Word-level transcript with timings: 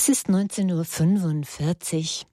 Es 0.00 0.08
ist 0.08 0.28
19.45 0.28 2.22
Uhr 2.22 2.28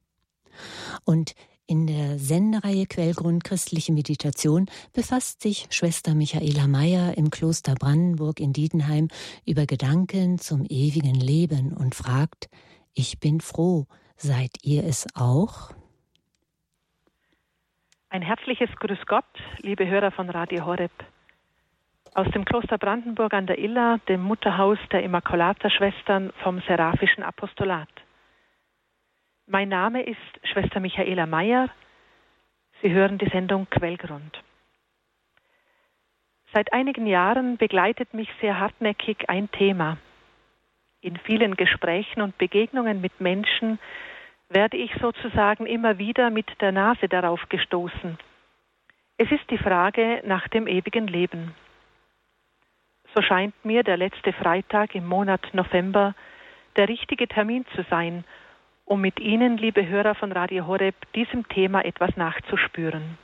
und 1.03 1.33
in 1.65 1.87
der 1.87 2.19
Sendereihe 2.19 2.85
Quellgrund 2.85 3.43
christliche 3.43 3.91
Meditation 3.91 4.69
befasst 4.93 5.41
sich 5.41 5.65
Schwester 5.71 6.13
Michaela 6.13 6.67
Meyer 6.67 7.17
im 7.17 7.31
Kloster 7.31 7.73
Brandenburg 7.73 8.39
in 8.39 8.53
Diedenheim 8.53 9.07
über 9.47 9.65
Gedanken 9.65 10.37
zum 10.37 10.63
ewigen 10.69 11.15
Leben 11.15 11.73
und 11.73 11.95
fragt, 11.95 12.51
ich 12.93 13.19
bin 13.19 13.41
froh, 13.41 13.87
seid 14.15 14.51
ihr 14.61 14.83
es 14.83 15.07
auch? 15.15 15.71
Ein 18.09 18.21
herzliches 18.21 18.69
Grüß 18.79 19.07
Gott, 19.07 19.25
liebe 19.63 19.87
Hörer 19.87 20.11
von 20.11 20.29
Radio 20.29 20.67
Horeb. 20.67 20.91
Aus 22.15 22.31
dem 22.31 22.45
Kloster 22.45 22.77
Brandenburg 22.77 23.33
an 23.33 23.45
der 23.45 23.59
Iller, 23.59 23.99
dem 24.07 24.21
Mutterhaus 24.21 24.77
der 24.89 25.03
Immaculata-Schwestern 25.03 26.31
vom 26.43 26.61
Seraphischen 26.61 27.23
Apostolat. 27.23 27.89
Mein 29.47 29.67
Name 29.67 30.01
ist 30.01 30.17
Schwester 30.43 30.79
Michaela 30.79 31.25
Meyer. 31.25 31.69
Sie 32.81 32.89
hören 32.89 33.17
die 33.17 33.27
Sendung 33.27 33.69
Quellgrund. 33.69 34.41
Seit 36.53 36.71
einigen 36.71 37.05
Jahren 37.05 37.57
begleitet 37.57 38.13
mich 38.13 38.29
sehr 38.39 38.61
hartnäckig 38.61 39.29
ein 39.29 39.51
Thema. 39.51 39.97
In 41.01 41.17
vielen 41.17 41.57
Gesprächen 41.57 42.21
und 42.21 42.37
Begegnungen 42.37 43.01
mit 43.01 43.19
Menschen 43.19 43.77
werde 44.47 44.77
ich 44.77 44.93
sozusagen 45.01 45.65
immer 45.65 45.97
wieder 45.97 46.29
mit 46.29 46.47
der 46.61 46.71
Nase 46.71 47.09
darauf 47.09 47.49
gestoßen. 47.49 48.17
Es 49.17 49.29
ist 49.31 49.49
die 49.49 49.57
Frage 49.57 50.21
nach 50.25 50.47
dem 50.47 50.65
ewigen 50.65 51.07
Leben. 51.07 51.53
So 53.15 53.21
scheint 53.21 53.53
mir 53.63 53.83
der 53.83 53.95
letzte 53.95 54.33
Freitag 54.33 54.93
im 54.93 55.05
Monat 55.05 55.53
November 55.53 56.15
der 56.75 56.89
richtige 56.89 57.29
Termin 57.29 57.65
zu 57.73 57.83
sein, 57.89 58.25
um 58.83 58.99
mit 58.99 59.21
Ihnen, 59.21 59.57
liebe 59.57 59.87
Hörer 59.87 60.15
von 60.15 60.33
Radio 60.33 60.67
Horeb, 60.67 60.95
diesem 61.13 61.47
Thema 61.47 61.85
etwas 61.85 62.17
nachzuspüren. 62.17 63.17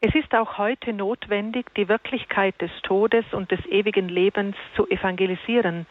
Es 0.00 0.14
ist 0.14 0.34
auch 0.34 0.56
heute 0.56 0.94
notwendig, 0.94 1.66
die 1.74 1.86
Wirklichkeit 1.86 2.58
des 2.62 2.70
Todes 2.82 3.26
und 3.32 3.50
des 3.50 3.60
ewigen 3.66 4.08
Lebens 4.08 4.56
zu 4.74 4.88
evangelisieren, 4.88 5.84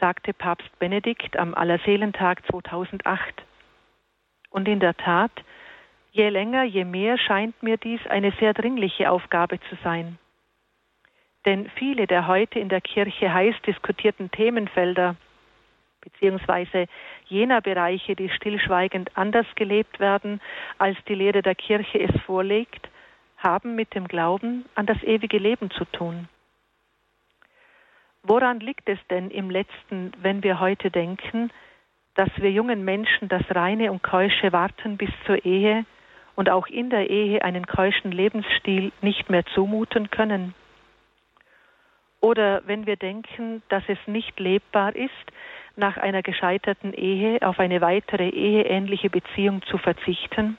sagte 0.00 0.34
Papst 0.34 0.76
Benedikt 0.80 1.36
am 1.36 1.54
Allerseelentag 1.54 2.44
2008. 2.50 3.44
Und 4.50 4.66
in 4.66 4.80
der 4.80 4.96
Tat, 4.96 5.30
je 6.10 6.28
länger, 6.30 6.64
je 6.64 6.84
mehr 6.84 7.16
scheint 7.16 7.62
mir 7.62 7.76
dies 7.76 8.04
eine 8.08 8.32
sehr 8.40 8.54
dringliche 8.54 9.08
Aufgabe 9.08 9.60
zu 9.68 9.76
sein. 9.84 10.18
Denn 11.46 11.70
viele 11.76 12.06
der 12.06 12.26
heute 12.26 12.58
in 12.58 12.68
der 12.68 12.80
Kirche 12.80 13.32
heiß 13.32 13.54
diskutierten 13.66 14.30
Themenfelder 14.30 15.16
beziehungsweise 16.00 16.86
jener 17.26 17.60
Bereiche, 17.60 18.16
die 18.16 18.30
stillschweigend 18.30 19.16
anders 19.16 19.46
gelebt 19.54 20.00
werden, 20.00 20.40
als 20.78 20.96
die 21.08 21.14
Lehre 21.14 21.42
der 21.42 21.54
Kirche 21.54 22.00
es 22.00 22.20
vorlegt, 22.22 22.88
haben 23.36 23.74
mit 23.74 23.94
dem 23.94 24.08
Glauben 24.08 24.64
an 24.74 24.86
das 24.86 25.02
ewige 25.02 25.38
Leben 25.38 25.70
zu 25.70 25.84
tun. 25.86 26.28
Woran 28.22 28.60
liegt 28.60 28.88
es 28.88 28.98
denn 29.08 29.30
im 29.30 29.50
letzten, 29.50 30.12
wenn 30.20 30.42
wir 30.42 30.60
heute 30.60 30.90
denken, 30.90 31.50
dass 32.14 32.28
wir 32.36 32.50
jungen 32.50 32.84
Menschen 32.84 33.28
das 33.28 33.42
reine 33.50 33.92
und 33.92 34.02
keusche 34.02 34.52
Warten 34.52 34.98
bis 34.98 35.10
zur 35.24 35.44
Ehe 35.44 35.86
und 36.34 36.50
auch 36.50 36.66
in 36.66 36.90
der 36.90 37.08
Ehe 37.08 37.42
einen 37.42 37.66
keuschen 37.66 38.12
Lebensstil 38.12 38.92
nicht 39.00 39.30
mehr 39.30 39.46
zumuten 39.46 40.10
können? 40.10 40.54
Oder 42.20 42.62
wenn 42.66 42.86
wir 42.86 42.96
denken, 42.96 43.62
dass 43.68 43.82
es 43.88 43.98
nicht 44.06 44.38
lebbar 44.38 44.94
ist, 44.94 45.10
nach 45.76 45.96
einer 45.96 46.22
gescheiterten 46.22 46.92
Ehe 46.92 47.40
auf 47.42 47.58
eine 47.58 47.80
weitere 47.80 48.28
eheähnliche 48.28 49.08
Beziehung 49.08 49.62
zu 49.62 49.78
verzichten 49.78 50.58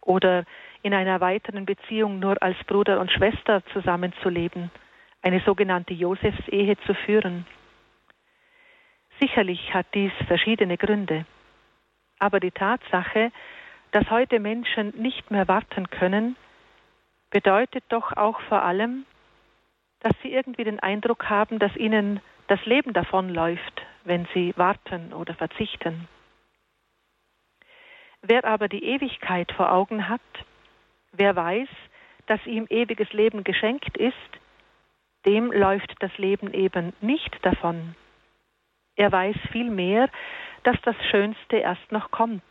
oder 0.00 0.44
in 0.82 0.92
einer 0.92 1.20
weiteren 1.20 1.64
Beziehung 1.64 2.18
nur 2.18 2.42
als 2.42 2.56
Bruder 2.64 3.00
und 3.00 3.10
Schwester 3.10 3.62
zusammenzuleben, 3.72 4.70
eine 5.22 5.40
sogenannte 5.40 5.94
Josefsehe 5.94 6.76
zu 6.86 6.94
führen. 6.94 7.46
Sicherlich 9.20 9.72
hat 9.72 9.86
dies 9.94 10.12
verschiedene 10.26 10.76
Gründe, 10.76 11.24
aber 12.18 12.40
die 12.40 12.50
Tatsache, 12.50 13.30
dass 13.92 14.10
heute 14.10 14.40
Menschen 14.40 14.92
nicht 14.96 15.30
mehr 15.30 15.46
warten 15.46 15.88
können, 15.88 16.36
bedeutet 17.30 17.84
doch 17.88 18.16
auch 18.16 18.40
vor 18.42 18.62
allem, 18.62 19.06
dass 20.04 20.12
sie 20.22 20.34
irgendwie 20.34 20.64
den 20.64 20.80
Eindruck 20.80 21.30
haben, 21.30 21.58
dass 21.58 21.74
ihnen 21.76 22.20
das 22.46 22.62
Leben 22.66 22.92
davonläuft, 22.92 23.82
wenn 24.04 24.28
sie 24.34 24.52
warten 24.54 25.14
oder 25.14 25.34
verzichten. 25.34 26.06
Wer 28.20 28.44
aber 28.44 28.68
die 28.68 28.84
Ewigkeit 28.84 29.50
vor 29.52 29.72
Augen 29.72 30.10
hat, 30.10 30.20
wer 31.12 31.34
weiß, 31.34 31.68
dass 32.26 32.44
ihm 32.44 32.66
ewiges 32.68 33.10
Leben 33.14 33.44
geschenkt 33.44 33.96
ist, 33.96 34.14
dem 35.24 35.50
läuft 35.50 35.94
das 36.00 36.16
Leben 36.18 36.52
eben 36.52 36.92
nicht 37.00 37.38
davon. 37.40 37.96
Er 38.96 39.10
weiß 39.10 39.36
vielmehr, 39.52 40.10
dass 40.64 40.76
das 40.82 40.96
Schönste 41.10 41.56
erst 41.56 41.92
noch 41.92 42.10
kommt, 42.10 42.44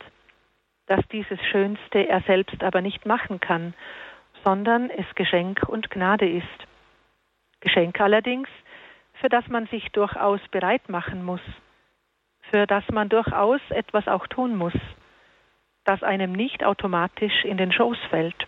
dass 0.87 1.07
dieses 1.09 1.39
Schönste 1.51 2.07
er 2.07 2.21
selbst 2.21 2.63
aber 2.63 2.81
nicht 2.81 3.05
machen 3.05 3.39
kann, 3.39 3.75
sondern 4.43 4.89
es 4.89 5.05
Geschenk 5.13 5.61
und 5.69 5.91
Gnade 5.91 6.27
ist. 6.27 6.72
Geschenk 7.63 7.99
allerdings, 8.01 8.49
für 9.13 9.29
das 9.29 9.47
man 9.47 9.67
sich 9.67 9.89
durchaus 9.93 10.41
bereit 10.51 10.89
machen 10.89 11.23
muss, 11.23 11.41
für 12.51 12.67
das 12.67 12.83
man 12.91 13.07
durchaus 13.07 13.61
etwas 13.69 14.05
auch 14.09 14.27
tun 14.27 14.57
muss, 14.57 14.73
das 15.85 16.03
einem 16.03 16.33
nicht 16.33 16.63
automatisch 16.65 17.45
in 17.45 17.57
den 17.57 17.71
Schoß 17.71 17.97
fällt. 18.09 18.47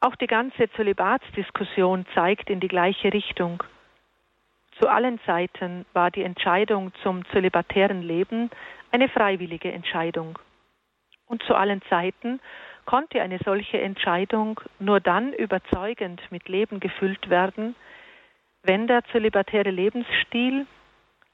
Auch 0.00 0.16
die 0.16 0.26
ganze 0.26 0.68
Zölibatsdiskussion 0.72 2.04
zeigt 2.14 2.50
in 2.50 2.58
die 2.58 2.68
gleiche 2.68 3.12
Richtung. 3.12 3.62
Zu 4.80 4.88
allen 4.88 5.20
Zeiten 5.20 5.86
war 5.92 6.10
die 6.10 6.24
Entscheidung 6.24 6.92
zum 7.04 7.24
zölibatären 7.26 8.02
Leben 8.02 8.50
eine 8.90 9.08
freiwillige 9.08 9.70
Entscheidung. 9.70 10.36
Und 11.26 11.44
zu 11.44 11.54
allen 11.54 11.80
Zeiten 11.82 12.40
konnte 12.84 13.22
eine 13.22 13.38
solche 13.44 13.80
Entscheidung 13.80 14.60
nur 14.78 15.00
dann 15.00 15.32
überzeugend 15.32 16.20
mit 16.30 16.48
Leben 16.48 16.80
gefüllt 16.80 17.30
werden, 17.30 17.74
wenn 18.62 18.86
der 18.86 19.04
zölibatäre 19.06 19.70
Lebensstil 19.70 20.66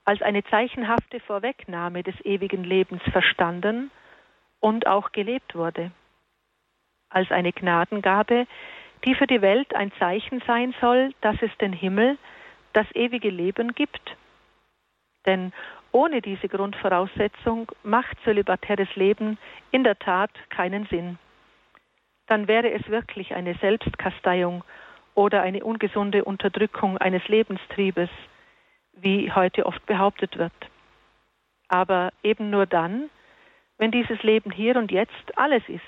als 0.05 0.23
eine 0.23 0.43
zeichenhafte 0.45 1.21
Vorwegnahme 1.21 2.03
des 2.03 2.15
ewigen 2.25 2.65
Lebens 2.65 3.03
verstanden 3.13 3.91
und 4.61 4.87
auch 4.87 5.13
gelebt 5.13 5.55
wurde, 5.55 5.91
als 7.11 7.31
eine 7.31 7.53
Gnadengabe, 7.53 8.47
die 9.05 9.15
für 9.15 9.27
die 9.27 9.43
Welt 9.43 9.75
ein 9.75 9.93
Zeichen 9.99 10.43
sein 10.47 10.75
soll, 10.81 11.13
dass 11.21 11.37
es 11.43 11.51
den 11.59 11.73
Himmel, 11.73 12.19
das 12.73 12.87
ewige 12.95 13.31
Leben 13.31 13.75
gibt. 13.75 14.17
Denn 15.27 15.53
ohne 15.93 16.21
diese 16.21 16.49
Grundvoraussetzung 16.49 17.71
macht 17.83 18.17
zölibatäres 18.25 18.95
Leben 18.97 19.39
in 19.71 19.85
der 19.85 19.99
Tat 19.99 20.31
keinen 20.51 20.87
Sinn. 20.87 21.19
Dann 22.29 22.47
wäre 22.47 22.71
es 22.71 22.89
wirklich 22.89 23.35
eine 23.35 23.55
Selbstkasteiung 23.55 24.63
oder 25.15 25.43
eine 25.43 25.65
ungesunde 25.65 26.25
Unterdrückung 26.25 26.99
eines 26.99 27.27
Lebenstriebes, 27.27 28.11
wie 28.93 29.33
heute 29.33 29.67
oft 29.67 29.85
behauptet 29.87 30.39
wird. 30.39 30.53
Aber 31.69 32.13
eben 32.23 32.51
nur 32.51 32.67
dann, 32.67 33.11
wenn 33.79 33.91
dieses 33.91 34.23
Leben 34.23 34.51
hier 34.51 34.77
und 34.77 34.91
jetzt 34.93 35.37
alles 35.37 35.63
ist, 35.69 35.83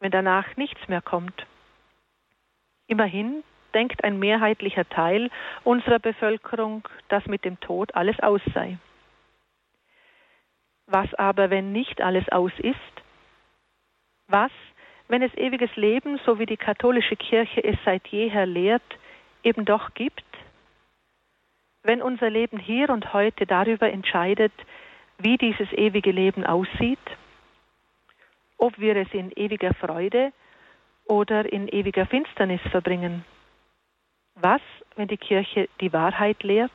wenn 0.00 0.10
danach 0.10 0.56
nichts 0.56 0.88
mehr 0.88 1.02
kommt. 1.02 1.46
Immerhin 2.86 3.44
denkt 3.74 4.02
ein 4.04 4.18
mehrheitlicher 4.18 4.88
Teil 4.88 5.30
unserer 5.62 5.98
Bevölkerung, 5.98 6.88
dass 7.08 7.26
mit 7.26 7.44
dem 7.44 7.60
Tod 7.60 7.94
alles 7.94 8.18
aus 8.20 8.40
sei. 8.54 8.78
Was 10.86 11.12
aber, 11.14 11.50
wenn 11.50 11.72
nicht 11.72 12.00
alles 12.00 12.26
aus 12.30 12.52
ist? 12.58 12.74
Was, 14.28 14.52
wenn 15.08 15.22
es 15.22 15.34
ewiges 15.34 15.74
Leben, 15.76 16.20
so 16.24 16.38
wie 16.38 16.46
die 16.46 16.56
katholische 16.56 17.16
Kirche 17.16 17.64
es 17.64 17.76
seit 17.84 18.06
jeher 18.08 18.46
lehrt, 18.46 18.82
eben 19.42 19.64
doch 19.64 19.94
gibt? 19.94 20.24
Wenn 21.82 22.02
unser 22.02 22.28
Leben 22.28 22.58
hier 22.58 22.90
und 22.90 23.12
heute 23.12 23.46
darüber 23.46 23.90
entscheidet, 23.90 24.52
wie 25.18 25.38
dieses 25.38 25.72
ewige 25.72 26.12
Leben 26.12 26.44
aussieht, 26.44 26.98
ob 28.58 28.78
wir 28.78 28.96
es 28.96 29.08
in 29.12 29.32
ewiger 29.34 29.72
Freude 29.74 30.32
oder 31.06 31.50
in 31.50 31.68
ewiger 31.68 32.06
Finsternis 32.06 32.60
verbringen? 32.70 33.24
Was, 34.34 34.60
wenn 34.96 35.08
die 35.08 35.16
Kirche 35.16 35.68
die 35.80 35.92
Wahrheit 35.92 36.42
lehrt? 36.42 36.70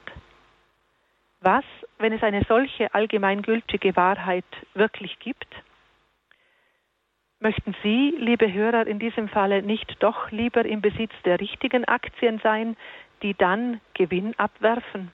Was, 1.42 1.66
wenn 2.00 2.14
es 2.14 2.24
eine 2.24 2.44
solche 2.48 2.94
allgemeingültige 2.94 3.96
Wahrheit 3.96 4.46
wirklich 4.74 5.20
gibt? 5.20 5.48
Möchten 7.44 7.76
Sie, 7.84 8.16
liebe 8.18 8.54
Hörer, 8.54 8.88
in 8.88 9.00
diesem 9.00 9.28
Falle 9.28 9.62
nicht 9.62 9.98
doch 10.00 10.32
lieber 10.32 10.64
im 10.64 10.80
Besitz 10.80 11.12
der 11.26 11.42
richtigen 11.42 11.84
Aktien 11.84 12.40
sein, 12.42 12.78
die 13.22 13.34
dann 13.34 13.82
Gewinn 13.96 14.34
abwerfen? 14.40 15.12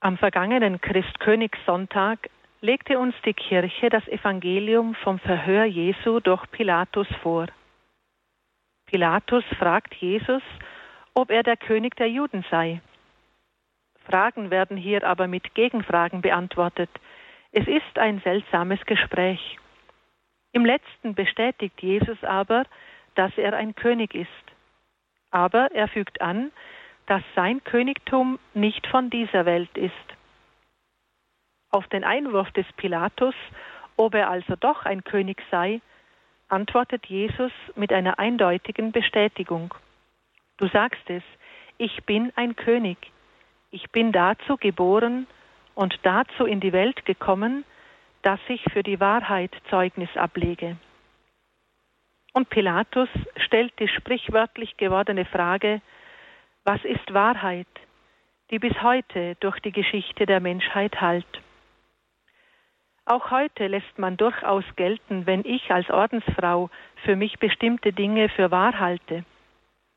Am 0.00 0.18
vergangenen 0.18 0.80
Christkönigssonntag 0.80 2.28
legte 2.62 2.96
uns 2.96 3.14
die 3.26 3.34
Kirche 3.34 3.90
das 3.90 4.06
Evangelium 4.06 4.94
vom 4.94 5.18
Verhör 5.18 5.64
Jesu 5.64 6.20
durch 6.20 6.48
Pilatus 6.52 7.08
vor. 7.20 7.48
Pilatus 8.86 9.44
fragt 9.58 9.94
Jesus, 9.94 10.42
ob 11.12 11.30
er 11.30 11.42
der 11.42 11.56
König 11.56 11.96
der 11.96 12.08
Juden 12.08 12.44
sei. 12.50 12.80
Fragen 14.06 14.50
werden 14.50 14.76
hier 14.76 15.04
aber 15.04 15.26
mit 15.26 15.54
Gegenfragen 15.54 16.22
beantwortet. 16.22 16.90
Es 17.50 17.66
ist 17.66 17.98
ein 17.98 18.20
seltsames 18.20 18.80
Gespräch. 18.86 19.58
Im 20.52 20.64
letzten 20.64 21.14
bestätigt 21.16 21.82
Jesus 21.82 22.22
aber, 22.22 22.64
dass 23.16 23.36
er 23.38 23.54
ein 23.54 23.74
König 23.74 24.14
ist. 24.14 24.28
Aber 25.32 25.72
er 25.72 25.88
fügt 25.88 26.20
an, 26.20 26.52
dass 27.06 27.22
sein 27.34 27.64
Königtum 27.64 28.38
nicht 28.54 28.86
von 28.86 29.10
dieser 29.10 29.46
Welt 29.46 29.76
ist. 29.76 30.21
Auf 31.72 31.86
den 31.88 32.04
Einwurf 32.04 32.50
des 32.52 32.66
Pilatus, 32.76 33.34
ob 33.96 34.14
er 34.14 34.28
also 34.28 34.56
doch 34.56 34.84
ein 34.84 35.04
König 35.04 35.42
sei, 35.50 35.80
antwortet 36.48 37.06
Jesus 37.06 37.50
mit 37.76 37.94
einer 37.94 38.18
eindeutigen 38.18 38.92
Bestätigung. 38.92 39.74
Du 40.58 40.68
sagst 40.68 41.08
es, 41.08 41.22
ich 41.78 42.04
bin 42.04 42.30
ein 42.36 42.56
König. 42.56 42.98
Ich 43.70 43.90
bin 43.90 44.12
dazu 44.12 44.58
geboren 44.58 45.26
und 45.74 45.98
dazu 46.02 46.44
in 46.44 46.60
die 46.60 46.74
Welt 46.74 47.06
gekommen, 47.06 47.64
dass 48.20 48.40
ich 48.48 48.62
für 48.70 48.82
die 48.82 49.00
Wahrheit 49.00 49.50
Zeugnis 49.70 50.14
ablege. 50.14 50.76
Und 52.34 52.50
Pilatus 52.50 53.08
stellt 53.36 53.72
die 53.78 53.88
sprichwörtlich 53.88 54.76
gewordene 54.76 55.24
Frage, 55.24 55.80
was 56.64 56.84
ist 56.84 57.14
Wahrheit, 57.14 57.66
die 58.50 58.58
bis 58.58 58.74
heute 58.82 59.36
durch 59.40 59.58
die 59.60 59.72
Geschichte 59.72 60.26
der 60.26 60.40
Menschheit 60.40 61.00
hallt? 61.00 61.40
Auch 63.04 63.30
heute 63.30 63.66
lässt 63.66 63.98
man 63.98 64.16
durchaus 64.16 64.64
gelten, 64.76 65.26
wenn 65.26 65.44
ich 65.44 65.72
als 65.72 65.90
Ordensfrau 65.90 66.70
für 67.04 67.16
mich 67.16 67.38
bestimmte 67.38 67.92
Dinge 67.92 68.28
für 68.28 68.50
wahr 68.50 68.78
halte. 68.78 69.24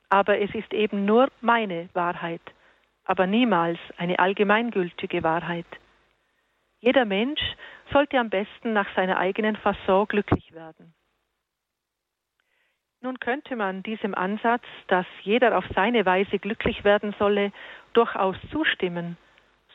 Aber 0.09 0.39
es 0.39 0.53
ist 0.55 0.73
eben 0.73 1.05
nur 1.05 1.29
meine 1.41 1.89
Wahrheit, 1.93 2.41
aber 3.03 3.27
niemals 3.27 3.77
eine 3.97 4.17
allgemeingültige 4.17 5.21
Wahrheit. 5.23 5.67
Jeder 6.79 7.05
Mensch 7.05 7.41
sollte 7.91 8.19
am 8.19 8.29
besten 8.29 8.73
nach 8.73 8.87
seiner 8.95 9.17
eigenen 9.17 9.55
Fasson 9.55 10.07
glücklich 10.07 10.53
werden. 10.53 10.93
Nun 13.01 13.19
könnte 13.19 13.55
man 13.55 13.83
diesem 13.83 14.15
Ansatz, 14.15 14.63
dass 14.87 15.05
jeder 15.21 15.57
auf 15.57 15.65
seine 15.75 16.07
Weise 16.07 16.39
glücklich 16.39 16.83
werden 16.83 17.13
solle, 17.19 17.51
durchaus 17.93 18.35
zustimmen, 18.51 19.17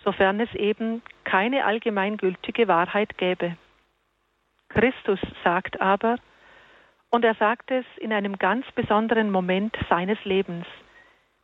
sofern 0.02 0.40
es 0.40 0.52
eben 0.54 1.02
keine 1.30 1.64
allgemeingültige 1.64 2.66
Wahrheit 2.66 3.16
gäbe. 3.16 3.56
Christus 4.68 5.20
sagt 5.44 5.80
aber, 5.80 6.16
und 7.10 7.24
er 7.24 7.34
sagt 7.36 7.70
es 7.70 7.84
in 7.98 8.12
einem 8.12 8.36
ganz 8.36 8.66
besonderen 8.72 9.30
Moment 9.30 9.76
seines 9.88 10.18
Lebens, 10.24 10.66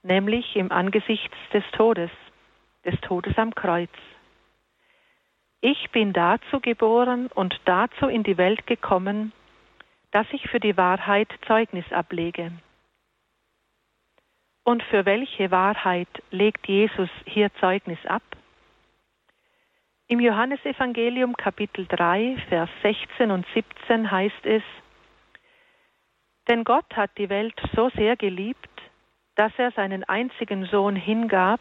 nämlich 0.03 0.57
im 0.57 0.73
Angesichts 0.73 1.37
des 1.53 1.63
Todes, 1.73 2.11
des 2.85 3.01
Todes 3.03 3.39
am 3.39 3.55
Kreuz. 3.55 3.91
Ich 5.61 5.91
bin 5.93 6.13
dazu 6.13 6.59
geboren 6.61 7.29
und 7.29 7.61
dazu 7.65 8.09
in 8.09 8.25
die 8.25 8.39
Welt 8.39 8.67
gekommen, 8.67 9.33
dass 10.11 10.27
ich 10.33 10.49
für 10.49 10.61
die 10.61 10.77
Wahrheit 10.77 11.29
Zeugnis 11.47 11.85
ablege. 11.93 12.51
Und 14.65 14.83
für 14.85 15.05
welche 15.05 15.53
Wahrheit 15.53 16.09
legt 16.33 16.67
Jesus 16.67 17.11
hier 17.25 17.55
Zeugnis 17.61 18.05
ab? 18.07 18.23
Im 20.09 20.21
Johannesevangelium 20.21 21.37
Kapitel 21.37 21.85
3, 21.89 22.37
Vers 22.49 22.71
16 22.83 23.33
und 23.33 23.45
17 23.55 24.09
heißt 24.09 24.45
es, 24.47 24.63
Denn 26.47 26.63
Gott 26.63 26.87
hat 26.95 27.11
die 27.19 27.29
Welt 27.29 27.61
so 27.75 27.91
sehr 27.91 28.15
geliebt, 28.15 28.71
dass 29.35 29.51
er 29.57 29.73
seinen 29.73 30.05
einzigen 30.05 30.65
Sohn 30.67 30.95
hingab, 30.95 31.59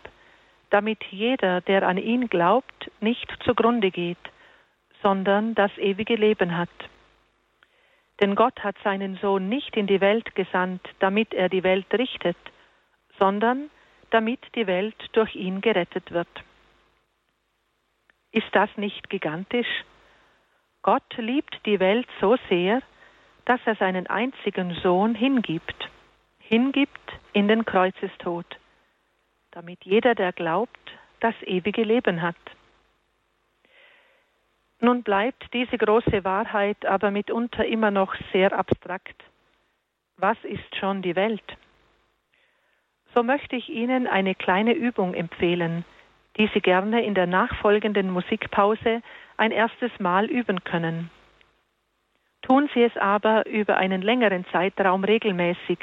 damit 0.70 1.04
jeder, 1.10 1.62
der 1.62 1.88
an 1.88 1.98
ihn 1.98 2.30
glaubt, 2.30 2.92
nicht 3.02 3.28
zugrunde 3.44 3.90
geht, 3.90 4.32
sondern 5.02 5.56
das 5.56 5.76
ewige 5.80 6.16
Leben 6.16 6.56
hat. 6.56 6.70
Denn 8.22 8.36
Gott 8.36 8.64
hat 8.64 8.76
seinen 8.84 9.16
Sohn 9.16 9.50
nicht 9.50 9.76
in 9.76 9.88
die 9.88 10.02
Welt 10.02 10.36
gesandt, 10.36 10.88
damit 11.00 11.34
er 11.34 11.50
die 11.50 11.64
Welt 11.64 11.92
richtet, 11.96 12.38
sondern 13.18 13.72
damit 14.12 14.42
die 14.54 14.68
Welt 14.68 15.10
durch 15.14 15.34
ihn 15.34 15.62
gerettet 15.62 16.12
wird. 16.12 16.30
Ist 18.36 18.54
das 18.54 18.70
nicht 18.76 19.10
gigantisch? 19.10 19.86
Gott 20.82 21.16
liebt 21.16 21.58
die 21.66 21.80
Welt 21.80 22.06
so 22.20 22.36
sehr, 22.50 22.82
dass 23.46 23.62
er 23.64 23.76
seinen 23.76 24.08
einzigen 24.08 24.76
Sohn 24.84 25.16
hingibt, 25.16 25.90
hingibt 26.40 27.14
in 27.32 27.48
den 27.48 27.64
Kreuzestod, 27.64 28.46
damit 29.52 29.86
jeder, 29.86 30.16
der 30.16 30.34
glaubt, 30.34 30.92
das 31.22 31.34
ewige 31.44 31.84
Leben 31.84 32.22
hat. 32.22 32.36
Nun 34.82 35.04
bleibt 35.04 35.54
diese 35.54 35.78
große 35.78 36.26
Wahrheit 36.26 36.86
aber 36.86 37.12
mitunter 37.12 37.66
immer 37.66 37.90
noch 37.90 38.16
sehr 38.34 38.52
abstrakt. 38.52 39.24
Was 40.18 40.38
ist 40.44 40.76
schon 40.76 41.02
die 41.02 41.16
Welt? 41.16 41.58
So 43.14 43.24
möchte 43.24 43.56
ich 43.56 43.70
Ihnen 43.70 44.08
eine 44.08 44.36
kleine 44.36 44.74
Übung 44.74 45.14
empfehlen, 45.14 45.86
die 46.38 46.50
Sie 46.54 46.62
gerne 46.62 47.04
in 47.04 47.14
der 47.14 47.28
nachfolgenden 47.28 48.10
Musikpause 48.12 49.02
ein 49.38 49.52
erstes 49.52 49.92
Mal 50.00 50.26
üben 50.26 50.64
können. 50.64 51.10
Tun 52.42 52.70
Sie 52.74 52.84
es 52.84 52.96
aber 52.98 53.46
über 53.48 53.78
einen 53.78 54.02
längeren 54.02 54.46
Zeitraum 54.52 55.04
regelmäßig, 55.04 55.80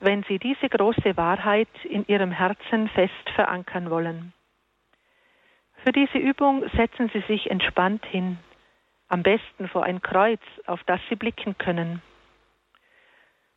wenn 0.00 0.22
Sie 0.24 0.38
diese 0.38 0.68
große 0.68 1.16
Wahrheit 1.16 1.68
in 1.84 2.04
Ihrem 2.08 2.32
Herzen 2.32 2.88
fest 2.88 3.30
verankern 3.34 3.90
wollen. 3.90 4.32
Für 5.84 5.92
diese 5.92 6.18
Übung 6.18 6.68
setzen 6.76 7.10
Sie 7.12 7.20
sich 7.20 7.50
entspannt 7.50 8.04
hin, 8.06 8.38
am 9.08 9.22
besten 9.22 9.68
vor 9.68 9.84
ein 9.84 10.02
Kreuz, 10.02 10.40
auf 10.66 10.82
das 10.84 11.00
Sie 11.08 11.16
blicken 11.16 11.56
können. 11.58 12.02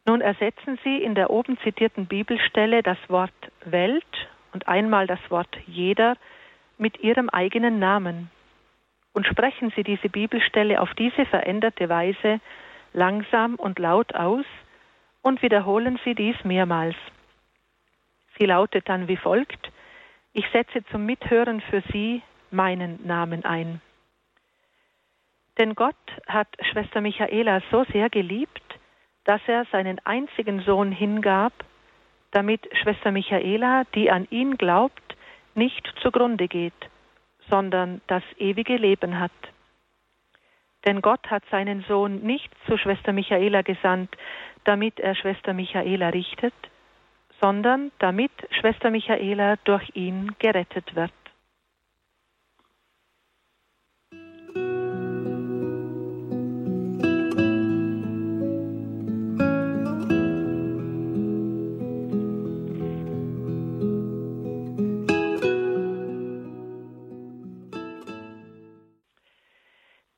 Nun 0.06 0.22
ersetzen 0.22 0.78
Sie 0.84 1.02
in 1.02 1.16
der 1.16 1.30
oben 1.30 1.58
zitierten 1.60 2.08
Bibelstelle 2.08 2.84
das 2.84 2.98
Wort 3.08 3.34
Welt 3.64 4.06
und 4.54 4.68
einmal 4.68 5.08
das 5.08 5.20
Wort 5.30 5.58
jeder 5.68 6.16
mit 6.78 7.00
Ihrem 7.00 7.30
eigenen 7.30 7.80
Namen 7.80 8.30
und 9.14 9.28
sprechen 9.28 9.72
Sie 9.76 9.84
diese 9.84 10.10
Bibelstelle 10.10 10.82
auf 10.82 10.94
diese 10.96 11.26
veränderte 11.26 11.90
Weise 11.90 12.40
langsam 12.94 13.56
und 13.56 13.80
laut 13.80 14.14
aus 14.16 14.46
und 15.22 15.42
wiederholen 15.42 16.00
Sie 16.04 16.16
dies 16.16 16.36
mehrmals. 16.44 16.96
Sie 18.38 18.46
lautet 18.46 18.90
dann 18.90 19.08
wie 19.08 19.18
folgt, 19.18 19.72
ich 20.34 20.46
setze 20.52 20.84
zum 20.86 21.06
Mithören 21.06 21.62
für 21.62 21.82
Sie 21.92 22.22
meinen 22.50 23.06
Namen 23.06 23.46
ein. 23.46 23.82
Denn 25.60 25.76
Gott 25.76 25.96
hat 26.28 26.48
Schwester 26.72 27.02
Michaela 27.02 27.62
so 27.70 27.84
sehr 27.92 28.10
geliebt, 28.10 28.62
dass 29.26 29.42
er 29.48 29.66
seinen 29.72 30.00
einzigen 30.06 30.62
Sohn 30.62 30.92
hingab, 30.92 31.54
damit 32.34 32.68
Schwester 32.82 33.12
Michaela, 33.12 33.84
die 33.96 34.12
an 34.12 34.28
ihn 34.32 34.58
glaubt, 34.58 35.16
nicht 35.56 35.88
zugrunde 36.02 36.48
geht, 36.48 36.74
sondern 37.50 38.02
das 38.08 38.24
ewige 38.38 38.76
Leben 38.76 39.20
hat. 39.20 39.32
Denn 40.86 41.02
Gott 41.02 41.30
hat 41.30 41.44
seinen 41.52 41.84
Sohn 41.88 42.22
nicht 42.24 42.52
zu 42.68 42.78
Schwester 42.78 43.14
Michaela 43.14 43.62
gesandt, 43.62 44.16
damit 44.66 45.00
er 45.00 45.16
Schwester 45.16 45.54
Michaela 45.54 46.10
richtet, 46.10 46.54
sondern 47.40 47.92
damit 48.00 48.32
Schwester 48.50 48.90
Michaela 48.90 49.56
durch 49.64 49.96
ihn 49.96 50.36
gerettet 50.40 50.96
wird. 50.96 51.12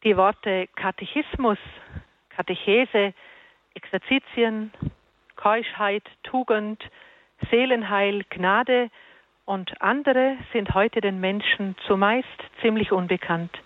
Die 0.05 0.17
Worte 0.17 0.67
Katechismus, 0.75 1.57
Katechese, 2.29 3.15
Exerzitien, 3.73 4.71
Keuschheit, 5.35 6.03
Tugend, 6.21 6.83
Seelenheil, 7.49 8.23
Gnade 8.29 8.91
und 9.45 9.81
andere 9.81 10.37
sind 10.53 10.75
heute 10.75 11.01
den 11.01 11.19
Menschen 11.19 11.75
zumeist 11.87 12.27
ziemlich 12.61 12.91
unbekannt. 12.91 13.57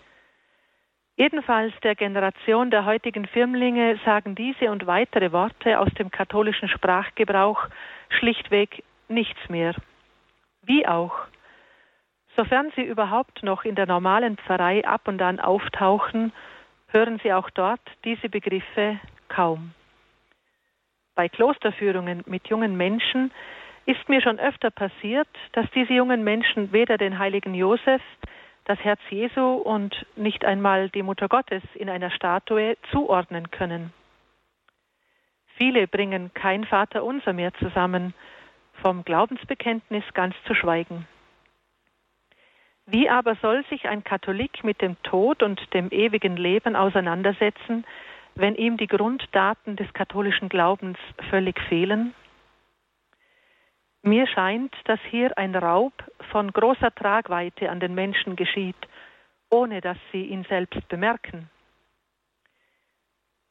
Jedenfalls 1.17 1.73
der 1.83 1.95
Generation 1.95 2.71
der 2.71 2.85
heutigen 2.85 3.27
Firmlinge 3.27 3.99
sagen 4.05 4.33
diese 4.33 4.71
und 4.71 4.87
weitere 4.87 5.33
Worte 5.33 5.77
aus 5.77 5.93
dem 5.95 6.09
katholischen 6.09 6.69
Sprachgebrauch 6.69 7.67
schlichtweg 8.07 8.85
nichts 9.09 9.49
mehr. 9.49 9.75
Wie 10.61 10.87
auch, 10.87 11.11
sofern 12.39 12.71
sie 12.77 12.83
überhaupt 12.83 13.43
noch 13.43 13.65
in 13.65 13.75
der 13.75 13.85
normalen 13.85 14.37
Pfarrei 14.37 14.87
ab 14.87 15.09
und 15.09 15.21
an 15.21 15.41
auftauchen, 15.41 16.31
hören 16.87 17.19
sie 17.21 17.33
auch 17.33 17.49
dort 17.49 17.81
diese 18.05 18.29
Begriffe 18.29 18.97
kaum. 19.27 19.73
Bei 21.15 21.27
Klosterführungen 21.27 22.23
mit 22.27 22.47
jungen 22.47 22.77
Menschen 22.77 23.33
ist 23.85 24.07
mir 24.07 24.21
schon 24.21 24.39
öfter 24.39 24.71
passiert, 24.71 25.27
dass 25.51 25.69
diese 25.71 25.91
jungen 25.91 26.23
Menschen 26.23 26.71
weder 26.71 26.97
den 26.97 27.19
heiligen 27.19 27.53
Josef, 27.53 28.01
das 28.63 28.79
Herz 28.79 29.01
Jesu 29.09 29.55
und 29.55 30.05
nicht 30.15 30.45
einmal 30.45 30.89
die 30.91 31.03
Mutter 31.03 31.27
Gottes 31.27 31.63
in 31.73 31.89
einer 31.89 32.09
Statue 32.09 32.77
zuordnen 32.91 33.51
können. 33.51 33.91
Viele 35.57 35.89
bringen 35.89 36.33
kein 36.33 36.63
Vater 36.63 37.03
unser 37.03 37.33
mehr 37.33 37.53
zusammen, 37.55 38.13
vom 38.81 39.03
Glaubensbekenntnis 39.03 40.05
ganz 40.13 40.35
zu 40.45 40.55
schweigen. 40.55 41.05
Wie 42.91 43.07
aber 43.07 43.35
soll 43.35 43.63
sich 43.65 43.87
ein 43.87 44.03
Katholik 44.03 44.63
mit 44.63 44.81
dem 44.81 44.99
Tod 45.03 45.43
und 45.43 45.61
dem 45.75 45.91
ewigen 45.91 46.37
Leben 46.37 46.75
auseinandersetzen, 46.75 47.85
wenn 48.33 48.55
ihm 48.55 48.77
die 48.77 48.87
Grunddaten 48.87 49.75
des 49.75 49.93
katholischen 49.93 50.49
Glaubens 50.49 50.97
völlig 51.29 51.59
fehlen? 51.69 52.15
Mir 54.01 54.25
scheint, 54.25 54.73
dass 54.85 54.99
hier 55.11 55.37
ein 55.37 55.53
Raub 55.53 55.93
von 56.31 56.51
großer 56.51 56.93
Tragweite 56.95 57.69
an 57.69 57.79
den 57.79 57.93
Menschen 57.93 58.35
geschieht, 58.35 58.87
ohne 59.51 59.81
dass 59.81 59.97
sie 60.11 60.23
ihn 60.23 60.45
selbst 60.45 60.87
bemerken. 60.87 61.47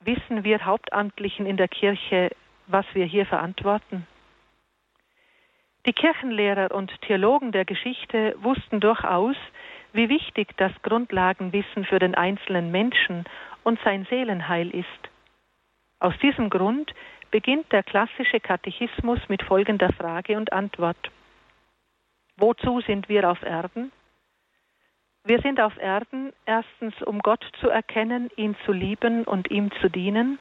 Wissen 0.00 0.42
wir 0.42 0.64
Hauptamtlichen 0.64 1.46
in 1.46 1.56
der 1.56 1.68
Kirche, 1.68 2.30
was 2.66 2.86
wir 2.92 3.04
hier 3.04 3.26
verantworten? 3.26 4.04
Die 5.86 5.92
Kirchenlehrer 5.92 6.74
und 6.74 6.92
Theologen 7.02 7.52
der 7.52 7.64
Geschichte 7.64 8.34
wussten 8.40 8.80
durchaus, 8.80 9.36
wie 9.92 10.08
wichtig 10.08 10.56
das 10.56 10.72
Grundlagenwissen 10.82 11.84
für 11.84 11.98
den 11.98 12.14
einzelnen 12.14 12.70
Menschen 12.70 13.24
und 13.64 13.78
sein 13.84 14.06
Seelenheil 14.10 14.70
ist. 14.70 15.10
Aus 16.00 16.14
diesem 16.18 16.50
Grund 16.50 16.92
beginnt 17.30 17.70
der 17.72 17.82
klassische 17.82 18.40
Katechismus 18.40 19.20
mit 19.28 19.42
folgender 19.42 19.92
Frage 19.92 20.36
und 20.36 20.52
Antwort. 20.52 21.10
Wozu 22.36 22.80
sind 22.82 23.08
wir 23.08 23.30
auf 23.30 23.42
Erden? 23.42 23.92
Wir 25.24 25.40
sind 25.40 25.60
auf 25.60 25.76
Erden 25.76 26.32
erstens, 26.46 26.94
um 27.02 27.18
Gott 27.18 27.44
zu 27.60 27.68
erkennen, 27.68 28.30
ihn 28.36 28.56
zu 28.64 28.72
lieben 28.72 29.24
und 29.24 29.50
ihm 29.50 29.70
zu 29.80 29.90
dienen 29.90 30.38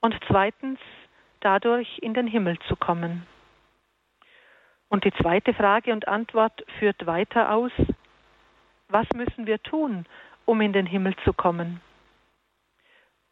und 0.00 0.14
zweitens, 0.26 0.80
dadurch 1.40 1.98
in 1.98 2.14
den 2.14 2.26
Himmel 2.26 2.58
zu 2.68 2.76
kommen. 2.76 3.26
Und 4.92 5.06
die 5.06 5.12
zweite 5.22 5.54
Frage 5.54 5.90
und 5.90 6.06
Antwort 6.06 6.66
führt 6.78 7.06
weiter 7.06 7.50
aus, 7.50 7.72
was 8.88 9.06
müssen 9.14 9.46
wir 9.46 9.62
tun, 9.62 10.04
um 10.44 10.60
in 10.60 10.74
den 10.74 10.84
Himmel 10.84 11.16
zu 11.24 11.32
kommen? 11.32 11.80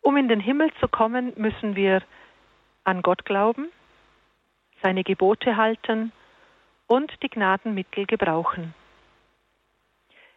Um 0.00 0.16
in 0.16 0.28
den 0.28 0.40
Himmel 0.40 0.72
zu 0.80 0.88
kommen, 0.88 1.34
müssen 1.36 1.76
wir 1.76 2.00
an 2.84 3.02
Gott 3.02 3.26
glauben, 3.26 3.68
seine 4.82 5.04
Gebote 5.04 5.58
halten 5.58 6.12
und 6.86 7.12
die 7.22 7.28
Gnadenmittel 7.28 8.06
gebrauchen. 8.06 8.72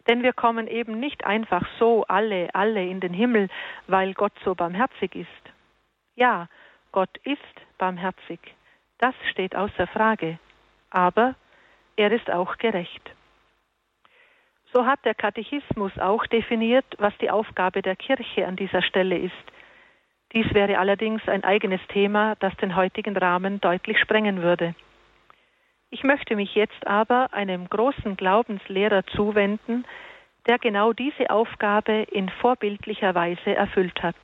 Denn 0.08 0.24
wir 0.24 0.34
kommen 0.34 0.68
eben 0.68 1.00
nicht 1.00 1.24
einfach 1.24 1.66
so 1.80 2.04
alle, 2.10 2.54
alle 2.54 2.86
in 2.86 3.00
den 3.00 3.14
Himmel, 3.14 3.48
weil 3.88 4.14
Gott 4.14 4.34
so 4.44 4.56
barmherzig 4.56 5.16
ist. 5.16 5.54
Ja, 6.16 6.50
Gott 6.92 7.16
ist 7.24 7.78
barmherzig, 7.78 8.42
das 8.98 9.16
steht 9.32 9.56
außer 9.56 9.88
Frage, 9.88 10.38
aber 10.94 11.36
er 11.96 12.12
ist 12.12 12.32
auch 12.32 12.58
gerecht. 12.58 13.12
So 14.72 14.86
hat 14.86 15.04
der 15.06 15.14
Katechismus 15.14 15.92
auch 16.00 16.26
definiert, 16.28 16.86
was 16.98 17.16
die 17.20 17.30
Aufgabe 17.30 17.82
der 17.82 17.96
Kirche 17.96 18.48
an 18.48 18.56
dieser 18.56 18.82
Stelle 18.82 19.18
ist, 19.18 19.34
dies 20.34 20.52
wäre 20.52 20.80
allerdings 20.80 21.22
ein 21.28 21.44
eigenes 21.44 21.82
Thema, 21.90 22.36
das 22.40 22.56
den 22.58 22.76
heutigen 22.76 23.16
Rahmen 23.16 23.62
deutlich 23.62 24.00
sprengen 24.00 24.42
würde. 24.42 24.74
Ich 25.92 26.04
möchte 26.04 26.36
mich 26.36 26.56
jetzt 26.56 26.88
aber 26.88 27.32
einem 27.34 27.70
großen 27.70 28.18
Glaubenslehrer 28.18 29.06
zuwenden, 29.06 29.86
der 30.48 30.58
genau 30.58 30.92
diese 30.92 31.30
Aufgabe 31.30 32.08
in 32.12 32.30
vorbildlicher 32.30 33.14
Weise 33.14 33.56
erfüllt 33.56 34.02
hat. 34.02 34.16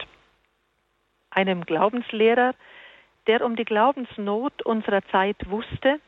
Einem 1.29 1.63
Glaubenslehrer, 1.63 2.55
der 3.27 3.45
um 3.45 3.55
die 3.55 3.65
Glaubensnot 3.65 4.63
unserer 4.63 5.03
Zeit 5.11 5.37
wusste 5.47 5.99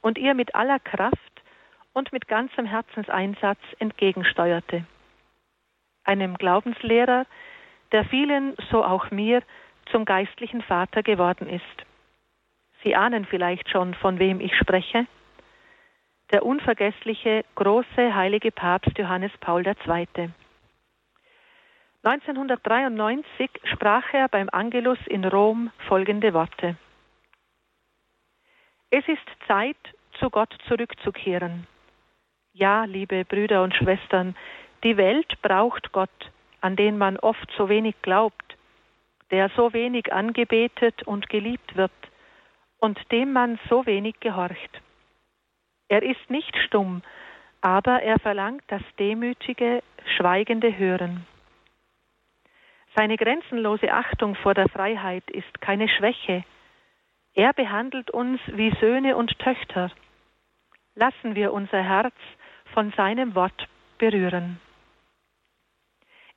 und 0.00 0.18
ihr 0.18 0.34
mit 0.34 0.54
aller 0.54 0.78
Kraft 0.78 1.42
und 1.92 2.12
mit 2.12 2.28
ganzem 2.28 2.66
Herzenseinsatz 2.66 3.60
entgegensteuerte. 3.78 4.84
Einem 6.04 6.36
Glaubenslehrer, 6.36 7.26
der 7.92 8.04
vielen, 8.04 8.56
so 8.70 8.84
auch 8.84 9.10
mir, 9.10 9.42
zum 9.90 10.04
geistlichen 10.04 10.62
Vater 10.62 11.02
geworden 11.02 11.48
ist. 11.48 11.64
Sie 12.82 12.94
ahnen 12.94 13.26
vielleicht 13.26 13.68
schon, 13.68 13.94
von 13.94 14.18
wem 14.18 14.40
ich 14.40 14.56
spreche. 14.56 15.06
Der 16.32 16.44
unvergessliche, 16.46 17.44
große, 17.56 18.14
heilige 18.14 18.52
Papst 18.52 18.96
Johannes 18.96 19.32
Paul 19.40 19.66
II. 19.66 20.30
1993 22.02 23.50
sprach 23.64 24.14
er 24.14 24.28
beim 24.28 24.48
Angelus 24.50 24.98
in 25.06 25.24
Rom 25.24 25.70
folgende 25.86 26.32
Worte. 26.32 26.76
Es 28.90 29.06
ist 29.06 29.18
Zeit, 29.46 29.76
zu 30.18 30.30
Gott 30.30 30.52
zurückzukehren. 30.66 31.66
Ja, 32.52 32.84
liebe 32.84 33.24
Brüder 33.24 33.62
und 33.62 33.74
Schwestern, 33.74 34.34
die 34.82 34.96
Welt 34.96 35.40
braucht 35.42 35.92
Gott, 35.92 36.10
an 36.60 36.74
den 36.74 36.98
man 36.98 37.16
oft 37.16 37.48
so 37.56 37.68
wenig 37.68 37.94
glaubt, 38.02 38.56
der 39.30 39.48
so 39.50 39.72
wenig 39.72 40.12
angebetet 40.12 41.04
und 41.04 41.28
geliebt 41.28 41.76
wird 41.76 41.92
und 42.78 42.98
dem 43.12 43.32
man 43.32 43.60
so 43.68 43.86
wenig 43.86 44.18
gehorcht. 44.18 44.82
Er 45.88 46.02
ist 46.02 46.28
nicht 46.28 46.56
stumm, 46.66 47.02
aber 47.60 48.02
er 48.02 48.18
verlangt 48.18 48.64
das 48.68 48.82
demütige, 48.98 49.84
schweigende 50.16 50.76
Hören. 50.76 51.26
Seine 52.96 53.16
grenzenlose 53.16 53.92
Achtung 53.92 54.34
vor 54.34 54.54
der 54.54 54.68
Freiheit 54.68 55.30
ist 55.30 55.60
keine 55.60 55.88
Schwäche. 55.88 56.42
Er 57.34 57.52
behandelt 57.52 58.10
uns 58.10 58.40
wie 58.46 58.74
Söhne 58.80 59.16
und 59.16 59.38
Töchter. 59.38 59.90
Lassen 60.94 61.34
wir 61.34 61.52
unser 61.52 61.82
Herz 61.82 62.14
von 62.72 62.92
seinem 62.96 63.34
Wort 63.34 63.68
berühren. 63.98 64.60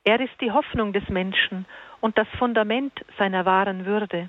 Er 0.04 0.20
ist 0.20 0.38
die 0.40 0.52
Hoffnung 0.52 0.92
des 0.92 1.08
Menschen 1.08 1.66
und 2.00 2.16
das 2.18 2.28
Fundament 2.38 2.92
seiner 3.18 3.44
wahren 3.44 3.86
Würde. 3.86 4.28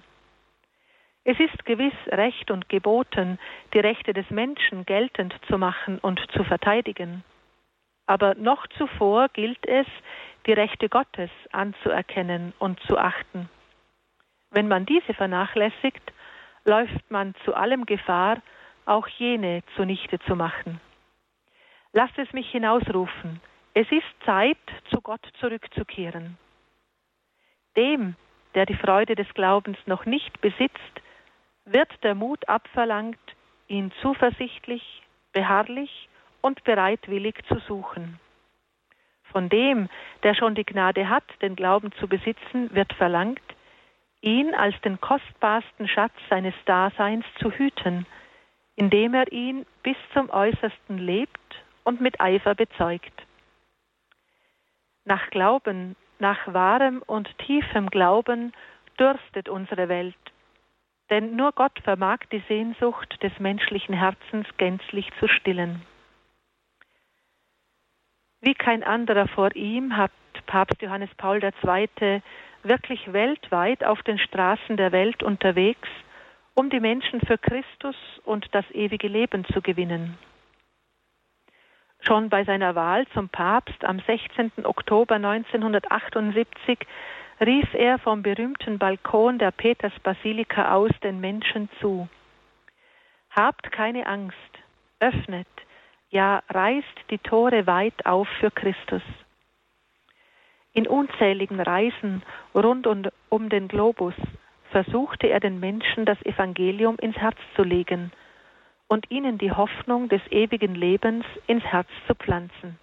Es 1.24 1.40
ist 1.40 1.66
gewiss 1.66 1.94
Recht 2.08 2.50
und 2.52 2.70
geboten, 2.70 3.40
die 3.74 3.80
Rechte 3.80 4.14
des 4.14 4.30
Menschen 4.30 4.86
geltend 4.86 5.36
zu 5.48 5.58
machen 5.58 6.00
und 6.00 6.20
zu 6.32 6.44
verteidigen. 6.44 7.24
Aber 8.06 8.36
noch 8.36 8.68
zuvor 8.78 9.30
gilt 9.30 9.66
es, 9.66 9.88
die 10.46 10.54
Rechte 10.54 10.88
Gottes 10.88 11.32
anzuerkennen 11.52 12.54
und 12.60 12.80
zu 12.82 12.98
achten. 12.98 13.50
Wenn 14.52 14.68
man 14.68 14.86
diese 14.86 15.14
vernachlässigt, 15.14 16.14
läuft 16.66 17.10
man 17.10 17.34
zu 17.46 17.54
allem 17.54 17.86
Gefahr, 17.86 18.42
auch 18.86 19.08
jene 19.08 19.64
zunichte 19.76 20.20
zu 20.20 20.36
machen. 20.36 20.82
Lasst 21.94 22.18
es 22.18 22.32
mich 22.34 22.50
hinausrufen, 22.52 23.40
es 23.74 23.90
ist 23.92 24.26
Zeit, 24.26 24.58
zu 24.90 25.02
Gott 25.02 25.26
zurückzukehren. 25.40 26.38
Dem, 27.76 28.16
der 28.54 28.66
die 28.66 28.76
Freude 28.76 29.16
des 29.16 29.28
Glaubens 29.34 29.78
noch 29.86 30.06
nicht 30.06 30.42
besitzt, 30.42 31.02
wird 31.66 31.92
der 32.04 32.16
Mut 32.16 32.48
abverlangt, 32.48 33.20
ihn 33.68 33.92
zuversichtlich, 34.02 35.04
beharrlich 35.34 36.08
und 36.42 36.64
bereitwillig 36.64 37.36
zu 37.48 37.60
suchen. 37.68 38.20
Von 39.24 39.50
dem, 39.50 39.90
der 40.24 40.36
schon 40.36 40.56
die 40.56 40.64
Gnade 40.64 41.10
hat, 41.10 41.26
den 41.42 41.56
Glauben 41.56 41.92
zu 41.94 42.08
besitzen, 42.08 42.74
wird 42.74 42.94
verlangt, 42.94 43.42
ihn 44.22 44.54
als 44.54 44.80
den 44.82 45.00
kostbarsten 45.00 45.88
Schatz 45.88 46.14
seines 46.30 46.56
Daseins 46.66 47.26
zu 47.40 47.52
hüten, 47.52 48.06
indem 48.76 49.14
er 49.14 49.32
ihn 49.32 49.66
bis 49.84 49.98
zum 50.14 50.30
äußersten 50.30 50.98
lebt 50.98 51.64
und 51.84 52.02
mit 52.02 52.20
Eifer 52.20 52.56
bezeugt. 52.56 53.14
Nach 55.06 55.30
Glauben, 55.30 55.96
nach 56.20 56.54
wahrem 56.54 57.02
und 57.06 57.30
tiefem 57.40 57.90
Glauben 57.90 58.54
dürstet 59.00 59.50
unsere 59.50 59.88
Welt. 59.90 60.16
Denn 61.10 61.36
nur 61.36 61.52
Gott 61.52 61.78
vermag 61.84 62.20
die 62.32 62.44
Sehnsucht 62.48 63.22
des 63.22 63.38
menschlichen 63.40 63.94
Herzens 63.94 64.48
gänzlich 64.58 65.08
zu 65.20 65.28
stillen. 65.28 65.86
Wie 68.42 68.56
kein 68.56 68.84
anderer 68.84 69.28
vor 69.28 69.56
ihm 69.56 69.96
hat 69.96 70.12
Papst 70.46 70.82
Johannes 70.82 71.10
Paul 71.18 71.44
II. 71.44 72.22
Wirklich 72.66 73.14
weltweit 73.14 73.84
auf 73.84 74.02
den 74.04 74.18
Straßen 74.18 74.78
der 74.78 74.92
Welt 74.92 75.24
unterwegs, 75.24 75.88
um 76.54 76.70
die 76.70 76.80
Menschen 76.80 77.22
für 77.22 77.38
Christus 77.38 77.96
und 78.24 78.48
das 78.54 78.66
ewige 78.72 79.08
Leben 79.08 79.46
zu 79.46 79.62
gewinnen. 79.62 80.18
Schon 82.00 82.30
bei 82.30 82.44
seiner 82.44 82.76
Wahl 82.76 83.08
zum 83.14 83.30
Papst 83.30 83.84
am 83.84 84.00
16. 84.00 84.52
Oktober 84.64 85.16
1978 85.16 86.80
rief 87.42 87.74
er 87.74 88.00
vom 88.00 88.22
berühmten 88.22 88.78
Balkon 88.78 89.40
der 89.40 89.52
Petersbasilika 89.52 90.74
aus 90.74 90.92
den 91.04 91.20
Menschen 91.20 91.70
zu. 91.82 92.08
Habt 93.32 93.72
keine 93.72 94.06
Angst, 94.06 94.38
öffnet, 95.00 95.48
ja 96.10 96.42
reißt 96.50 97.10
die 97.10 97.18
Tore 97.18 97.68
weit 97.68 98.06
auf 98.06 98.28
für 98.40 98.52
Christus. 98.52 99.02
In 100.76 100.88
unzähligen 100.88 101.62
Reisen 101.62 102.22
rund 102.54 102.86
um 103.30 103.50
den 103.50 103.70
Globus 103.70 104.14
versuchte 104.72 105.28
er 105.28 105.40
den 105.40 105.62
Menschen 105.62 106.06
das 106.06 106.22
Evangelium 106.26 106.98
ins 106.98 107.16
Herz 107.16 107.38
zu 107.56 107.64
legen 107.64 108.12
und 108.90 109.10
ihnen 109.10 109.38
die 109.38 109.54
Hoffnung 109.54 110.10
des 110.10 110.22
ewigen 110.32 110.76
Lebens 110.76 111.26
ins 111.48 111.64
Herz 111.64 111.88
zu 112.08 112.14
pflanzen. 112.14 112.78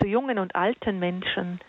Zu 0.00 0.08
jungen 0.08 0.40
und 0.40 0.56
alten 0.56 0.98
Menschen, 0.98 1.60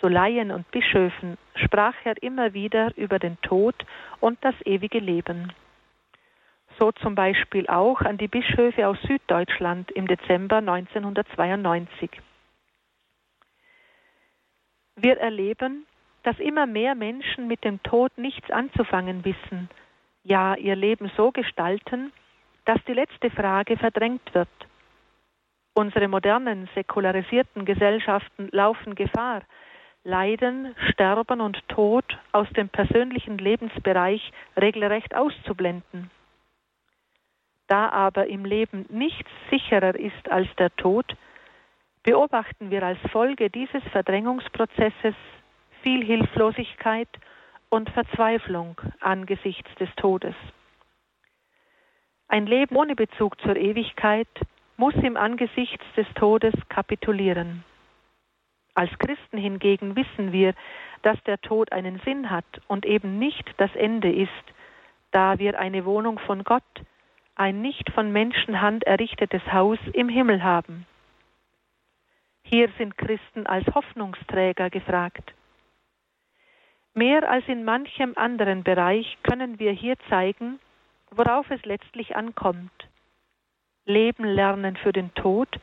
zu 0.00 0.08
Laien 0.08 0.50
und 0.50 0.70
Bischöfen 0.70 1.36
sprach 1.54 1.94
er 2.04 2.14
immer 2.22 2.54
wieder 2.54 2.96
über 2.96 3.18
den 3.18 3.38
Tod 3.42 3.74
und 4.18 4.38
das 4.42 4.54
ewige 4.64 4.98
Leben. 4.98 5.52
So 6.78 6.90
zum 6.92 7.14
Beispiel 7.14 7.66
auch 7.66 8.00
an 8.00 8.16
die 8.16 8.28
Bischöfe 8.28 8.88
aus 8.88 8.96
Süddeutschland 9.02 9.90
im 9.90 10.06
Dezember 10.06 10.56
1992. 10.56 12.10
Wir 15.00 15.18
erleben, 15.18 15.86
dass 16.24 16.38
immer 16.40 16.66
mehr 16.66 16.96
Menschen 16.96 17.46
mit 17.46 17.62
dem 17.62 17.80
Tod 17.84 18.16
nichts 18.18 18.50
anzufangen 18.50 19.24
wissen, 19.24 19.70
ja 20.24 20.56
ihr 20.56 20.74
Leben 20.74 21.10
so 21.16 21.30
gestalten, 21.30 22.12
dass 22.64 22.82
die 22.86 22.94
letzte 22.94 23.30
Frage 23.30 23.76
verdrängt 23.76 24.34
wird. 24.34 24.48
Unsere 25.74 26.08
modernen, 26.08 26.68
säkularisierten 26.74 27.64
Gesellschaften 27.64 28.48
laufen 28.50 28.96
Gefahr, 28.96 29.42
Leiden, 30.02 30.74
Sterben 30.90 31.40
und 31.40 31.62
Tod 31.68 32.18
aus 32.32 32.48
dem 32.56 32.68
persönlichen 32.68 33.38
Lebensbereich 33.38 34.32
regelrecht 34.60 35.14
auszublenden. 35.14 36.10
Da 37.68 37.88
aber 37.90 38.26
im 38.26 38.44
Leben 38.44 38.86
nichts 38.88 39.30
sicherer 39.50 39.94
ist 39.94 40.28
als 40.28 40.48
der 40.56 40.74
Tod, 40.74 41.16
beobachten 42.08 42.70
wir 42.70 42.82
als 42.84 42.98
Folge 43.12 43.50
dieses 43.50 43.82
Verdrängungsprozesses 43.92 45.14
viel 45.82 46.02
Hilflosigkeit 46.02 47.08
und 47.68 47.90
Verzweiflung 47.90 48.80
angesichts 49.00 49.68
des 49.74 49.90
Todes. 49.96 50.34
Ein 52.26 52.46
Leben 52.46 52.76
ohne 52.76 52.94
Bezug 52.94 53.38
zur 53.42 53.56
Ewigkeit 53.56 54.26
muss 54.78 54.94
im 54.94 55.18
Angesichts 55.18 55.84
des 55.98 56.06
Todes 56.14 56.54
kapitulieren. 56.70 57.62
Als 58.72 58.90
Christen 58.98 59.36
hingegen 59.36 59.94
wissen 59.94 60.32
wir, 60.32 60.54
dass 61.02 61.22
der 61.24 61.38
Tod 61.42 61.72
einen 61.72 62.00
Sinn 62.06 62.30
hat 62.30 62.62
und 62.68 62.86
eben 62.86 63.18
nicht 63.18 63.44
das 63.58 63.74
Ende 63.76 64.10
ist, 64.10 64.44
da 65.10 65.38
wir 65.38 65.60
eine 65.60 65.84
Wohnung 65.84 66.18
von 66.20 66.42
Gott, 66.42 66.62
ein 67.34 67.60
nicht 67.60 67.92
von 67.92 68.10
Menschenhand 68.10 68.84
errichtetes 68.84 69.42
Haus 69.52 69.78
im 69.92 70.08
Himmel 70.08 70.42
haben. 70.42 70.86
Hier 72.50 72.70
sind 72.78 72.96
Christen 72.96 73.46
als 73.46 73.66
Hoffnungsträger 73.74 74.70
gefragt. 74.70 75.34
Mehr 76.94 77.30
als 77.30 77.46
in 77.46 77.62
manchem 77.62 78.14
anderen 78.16 78.64
Bereich 78.64 79.18
können 79.22 79.58
wir 79.58 79.72
hier 79.72 79.96
zeigen, 80.08 80.58
worauf 81.10 81.50
es 81.50 81.62
letztlich 81.66 82.16
ankommt. 82.16 82.72
Leben 83.84 84.24
lernen 84.24 84.76
für 84.76 84.92
den 84.94 85.12
Tod 85.12 85.60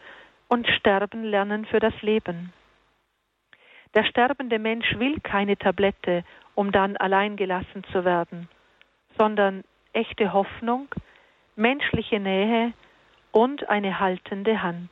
und 0.48 0.68
sterben 0.68 1.24
lernen 1.24 1.66
für 1.66 1.80
das 1.80 2.00
Leben. 2.04 2.54
Der 3.96 4.04
sterbende 4.04 4.60
Mensch 4.60 4.94
will 5.00 5.20
keine 5.22 5.58
Tablette, 5.58 6.24
um 6.54 6.72
dann 6.72 6.98
allein 6.98 7.36
gelassen 7.36 7.84
zu 7.92 8.06
werden, 8.06 8.48
sondern 9.18 9.64
echte 9.94 10.34
Hoffnung, 10.34 10.88
menschliche 11.56 12.20
Nähe 12.20 12.74
und 13.32 13.68
eine 13.70 14.00
haltende 14.00 14.62
Hand. 14.62 14.92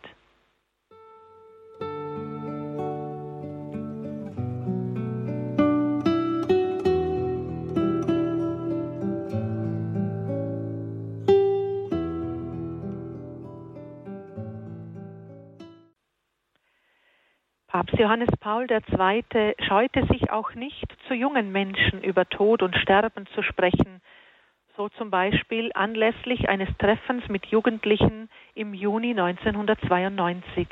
Papst 17.86 18.00
Johannes 18.00 18.30
Paul 18.40 18.66
II. 18.72 19.56
scheute 19.68 20.06
sich 20.08 20.30
auch 20.32 20.54
nicht, 20.54 20.86
zu 21.08 21.14
jungen 21.14 21.52
Menschen 21.52 22.02
über 22.02 22.26
Tod 22.30 22.62
und 22.62 22.78
Sterben 22.78 23.26
zu 23.36 23.44
sprechen, 23.44 24.02
so 24.78 24.88
zum 24.90 25.12
Beispiel 25.12 25.70
anlässlich 25.74 26.48
eines 26.48 26.70
Treffens 26.78 27.28
mit 27.28 27.46
Jugendlichen 27.48 28.30
im 28.56 28.74
Juni 28.74 29.10
1992. 29.10 30.68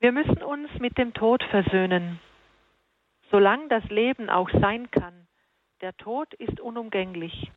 Wir 0.00 0.10
müssen 0.10 0.42
uns 0.42 0.68
mit 0.80 0.98
dem 0.98 1.14
Tod 1.14 1.44
versöhnen. 1.44 2.18
Solange 3.30 3.68
das 3.68 3.84
Leben 3.90 4.28
auch 4.28 4.50
sein 4.50 4.90
kann, 4.90 5.28
der 5.80 5.96
Tod 5.96 6.34
ist 6.34 6.58
unumgänglich, 6.58 7.52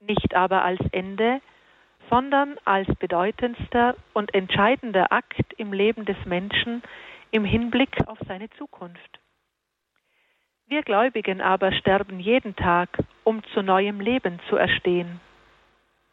nicht 0.00 0.34
aber 0.34 0.62
als 0.62 0.80
Ende, 0.92 1.40
sondern 2.10 2.56
als 2.64 2.88
bedeutendster 2.96 3.96
und 4.12 4.34
entscheidender 4.34 5.12
Akt 5.12 5.52
im 5.56 5.72
Leben 5.72 6.04
des 6.04 6.16
Menschen 6.24 6.82
im 7.30 7.44
Hinblick 7.44 8.06
auf 8.06 8.18
seine 8.26 8.50
Zukunft. 8.50 9.20
Wir 10.68 10.82
Gläubigen 10.82 11.40
aber 11.40 11.72
sterben 11.72 12.18
jeden 12.18 12.56
Tag, 12.56 12.88
um 13.24 13.42
zu 13.54 13.62
neuem 13.62 14.00
Leben 14.00 14.40
zu 14.48 14.56
erstehen. 14.56 15.20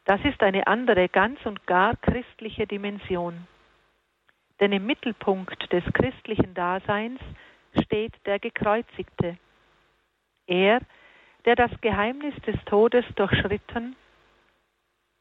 Das 0.06 0.24
ist 0.26 0.44
eine 0.44 0.68
andere, 0.68 1.10
ganz 1.10 1.44
und 1.46 1.66
gar 1.66 1.96
christliche 1.98 2.68
Dimension. 2.68 3.48
Denn 4.60 4.72
im 4.72 4.86
Mittelpunkt 4.86 5.72
des 5.72 5.84
christlichen 5.94 6.54
Daseins 6.54 7.20
steht 7.84 8.14
der 8.26 8.40
Gekreuzigte. 8.40 9.38
Er, 10.46 10.82
der 11.46 11.56
das 11.56 11.72
Geheimnis 11.82 12.36
des 12.46 12.56
Todes 12.66 13.06
durchschritten 13.16 13.96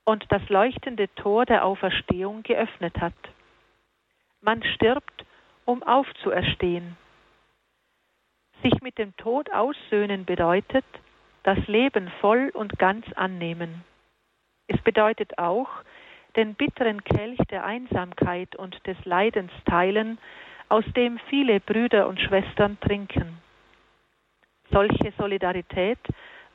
und 0.05 0.25
das 0.31 0.47
leuchtende 0.49 1.13
Tor 1.15 1.47
der 1.47 1.65
Auferstehung 1.65 2.43
geöffnet 2.43 3.01
hat. 3.01 3.15
Man 4.41 4.63
stirbt, 4.63 5.25
um 5.65 5.83
aufzuerstehen. 5.83 6.97
Sich 8.63 8.81
mit 8.83 8.99
dem 8.99 9.17
Tod 9.17 9.53
aussöhnen 9.53 10.25
bedeutet, 10.25 10.85
das 11.45 11.59
Leben 11.67 12.11
voll 12.21 12.51
und 12.55 12.79
ganz 12.79 13.05
annehmen. 13.15 13.85
Es 14.69 14.81
bedeutet 14.83 15.39
auch, 15.39 15.69
den 16.37 16.55
bitteren 16.55 17.05
Kelch 17.05 17.39
der 17.51 17.65
Einsamkeit 17.65 18.57
und 18.57 18.87
des 18.87 18.97
Leidens 19.05 19.53
teilen, 19.67 20.19
aus 20.69 20.85
dem 20.97 21.19
viele 21.29 21.61
Brüder 21.61 22.09
und 22.09 22.21
Schwestern 22.21 22.79
trinken. 22.81 23.39
Solche 24.71 25.13
Solidarität 25.19 25.99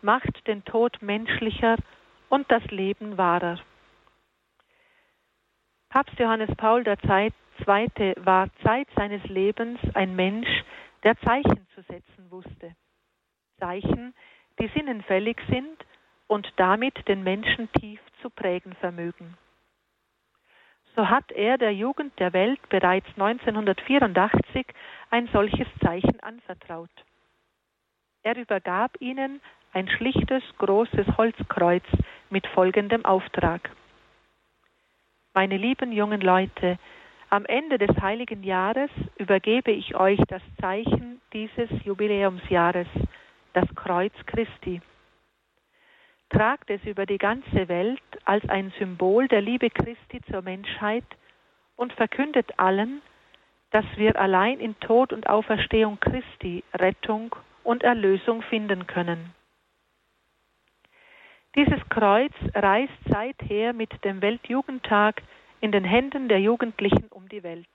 macht 0.02 0.48
den 0.48 0.66
Tod 0.66 1.02
menschlicher 1.02 1.76
und 2.30 2.50
das 2.52 2.64
Leben 2.66 3.18
wahrer. 3.18 3.60
Papst 5.90 6.20
Johannes 6.20 6.54
Paul 6.58 6.86
II. 6.86 7.34
war 8.18 8.50
Zeit 8.64 8.88
seines 8.96 9.24
Lebens 9.26 9.80
ein 9.94 10.16
Mensch, 10.16 10.64
der 11.04 11.18
Zeichen 11.20 11.66
zu 11.74 11.82
setzen 11.84 12.30
wusste. 12.30 12.76
Zeichen, 13.60 14.14
die 14.60 14.68
sinnenfällig 14.76 15.38
sind 15.50 15.86
und 16.28 16.52
damit 16.58 17.08
den 17.08 17.24
Menschen 17.24 17.72
tief 17.74 18.00
zu 18.22 18.30
prägen 18.30 18.74
vermögen. 18.74 19.38
So 20.96 21.10
hat 21.10 21.32
er 21.32 21.58
der 21.58 21.74
Jugend 21.74 22.20
der 22.20 22.34
Welt 22.34 22.60
bereits 22.70 23.08
1984 23.10 24.66
ein 25.12 25.28
solches 25.28 25.68
Zeichen 25.84 26.20
anvertraut. 26.22 26.90
Er 28.24 28.36
übergab 28.36 29.00
ihnen 29.00 29.40
ein 29.74 29.88
schlichtes, 29.90 30.44
großes 30.58 31.06
Holzkreuz 31.18 31.86
mit 32.30 32.48
folgendem 32.48 33.06
Auftrag. 33.06 33.70
Meine 35.34 35.58
lieben 35.58 35.92
jungen 35.92 36.22
Leute, 36.22 36.78
am 37.30 37.46
Ende 37.46 37.78
des 37.78 37.96
heiligen 38.02 38.44
Jahres 38.44 38.90
übergebe 39.18 39.72
ich 39.72 39.96
euch 39.96 40.20
das 40.30 40.42
Zeichen 40.62 41.22
dieses 41.34 41.70
Jubiläumsjahres, 41.84 42.88
das 43.54 43.68
Kreuz 43.76 44.14
Christi. 44.26 44.82
tragt 46.30 46.70
es 46.70 46.84
über 46.84 47.06
die 47.06 47.18
ganze 47.18 47.68
Welt 47.68 48.02
als 48.26 48.48
ein 48.50 48.74
Symbol 48.80 49.28
der 49.28 49.42
Liebe 49.42 49.70
Christi 49.70 50.22
zur 50.30 50.42
Menschheit 50.42 51.06
und 51.76 51.94
verkündet 51.94 52.58
allen, 52.58 53.02
dass 53.72 53.86
wir 53.96 54.20
allein 54.20 54.60
in 54.60 54.80
Tod 54.80 55.14
und 55.14 55.28
Auferstehung 55.28 56.00
Christi 56.00 56.64
Rettung 56.74 57.36
und 57.64 57.84
Erlösung 57.84 58.42
finden 58.42 58.88
können. 58.88 59.34
Dieses 61.58 61.90
Kreuz 61.90 62.34
reist 62.54 62.94
seither 63.10 63.74
mit 63.74 63.90
dem 64.06 64.22
Weltjugendtag 64.22 65.24
in 65.60 65.72
den 65.72 65.84
Händen 65.84 66.30
der 66.30 66.40
Jugendlichen 66.40 67.08
um 67.10 67.28
die 67.30 67.42
Welt. 67.42 67.68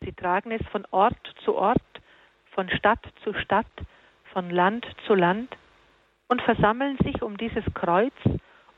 Sie 0.00 0.12
tragen 0.12 0.50
es 0.50 0.66
von 0.72 0.84
Ort 0.90 1.16
zu 1.44 1.54
Ort, 1.54 1.80
von 2.50 2.68
Stadt 2.68 2.98
zu 3.22 3.32
Stadt, 3.34 3.70
von 4.32 4.50
Land 4.50 4.84
zu 5.06 5.14
Land 5.14 5.56
und 6.26 6.42
versammeln 6.42 6.98
sich 7.04 7.22
um 7.22 7.36
dieses 7.36 7.62
Kreuz, 7.74 8.14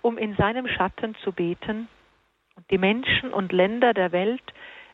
um 0.02 0.18
in 0.18 0.36
seinem 0.36 0.68
Schatten 0.68 1.14
zu 1.24 1.32
beten 1.32 1.88
und 2.56 2.70
die 2.70 2.76
Menschen 2.76 3.32
und 3.32 3.50
Länder 3.50 3.94
der 3.94 4.12
Welt 4.12 4.44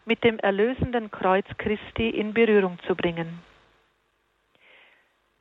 mit 0.05 0.23
dem 0.23 0.39
erlösenden 0.39 1.11
Kreuz 1.11 1.47
Christi 1.59 2.09
in 2.09 2.35
Berührung 2.35 2.79
zu 2.87 2.95
bringen. 2.95 3.41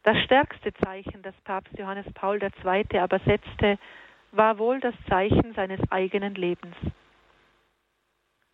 Das 0.07 0.23
stärkste 0.23 0.73
Zeichen, 0.73 1.21
das 1.21 1.35
Papst 1.43 1.77
Johannes 1.77 2.05
Paul 2.13 2.41
II. 2.41 2.97
aber 2.97 3.19
setzte, 3.25 3.77
war 4.31 4.57
wohl 4.57 4.79
das 4.79 4.93
Zeichen 5.09 5.53
seines 5.53 5.81
eigenen 5.91 6.33
Lebens. 6.35 6.77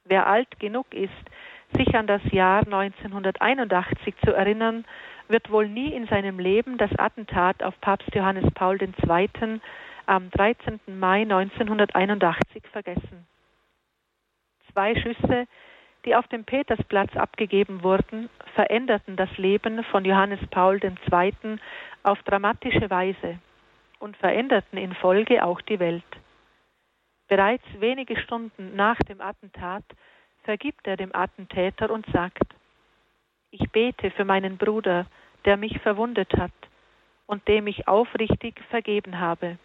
Wer 0.04 0.26
alt 0.26 0.60
genug 0.60 0.92
ist, 0.96 1.14
sich 1.78 1.96
an 1.96 2.08
das 2.08 2.24
Jahr 2.32 2.62
1981 2.66 4.16
zu 4.26 4.34
erinnern, 4.34 4.84
wird 5.28 5.52
wohl 5.52 5.68
nie 5.68 5.94
in 5.94 6.08
seinem 6.08 6.40
Leben 6.40 6.80
das 6.80 6.90
Attentat 6.98 7.62
auf 7.62 7.80
Papst 7.82 8.16
Johannes 8.16 8.52
Paul 8.56 8.82
II. 8.82 9.62
am 10.08 10.32
13. 10.32 10.80
Mai 10.88 11.22
1981 11.22 12.64
vergessen. 12.72 13.28
Zwei 14.72 14.96
Schüsse, 14.96 15.46
die 16.06 16.16
auf 16.16 16.28
dem 16.28 16.44
Petersplatz 16.44 17.16
abgegeben 17.16 17.84
wurden, 17.84 18.30
veränderten 18.56 19.16
das 19.16 19.30
Leben 19.38 19.84
von 19.86 20.06
Johannes 20.06 20.40
Paul 20.50 20.80
II. 20.84 21.58
auf 22.04 22.22
dramatische 22.24 22.90
Weise 22.90 23.40
und 24.00 24.18
veränderten 24.18 24.78
in 24.78 24.94
Folge 24.96 25.44
auch 25.44 25.62
die 25.62 25.80
Welt. 25.80 26.04
Bereits 27.28 27.66
wenige 27.80 28.20
Stunden 28.20 28.76
nach 28.76 28.98
dem 29.08 29.22
Attentat 29.22 29.86
vergibt 30.44 30.86
er 30.86 30.98
dem 30.98 31.16
Attentäter 31.16 31.90
und 31.90 32.06
sagt, 32.08 32.44
ich 33.52 33.72
bete 33.72 34.12
für 34.12 34.26
meinen 34.26 34.58
Bruder, 34.58 35.06
der 35.46 35.58
mich 35.58 35.80
verwundet 35.80 36.34
hat 36.38 36.52
und 37.26 37.48
dem 37.48 37.68
ich 37.68 37.88
aufrichtig 37.88 38.60
vergeben 38.70 39.20
habe. 39.20 39.58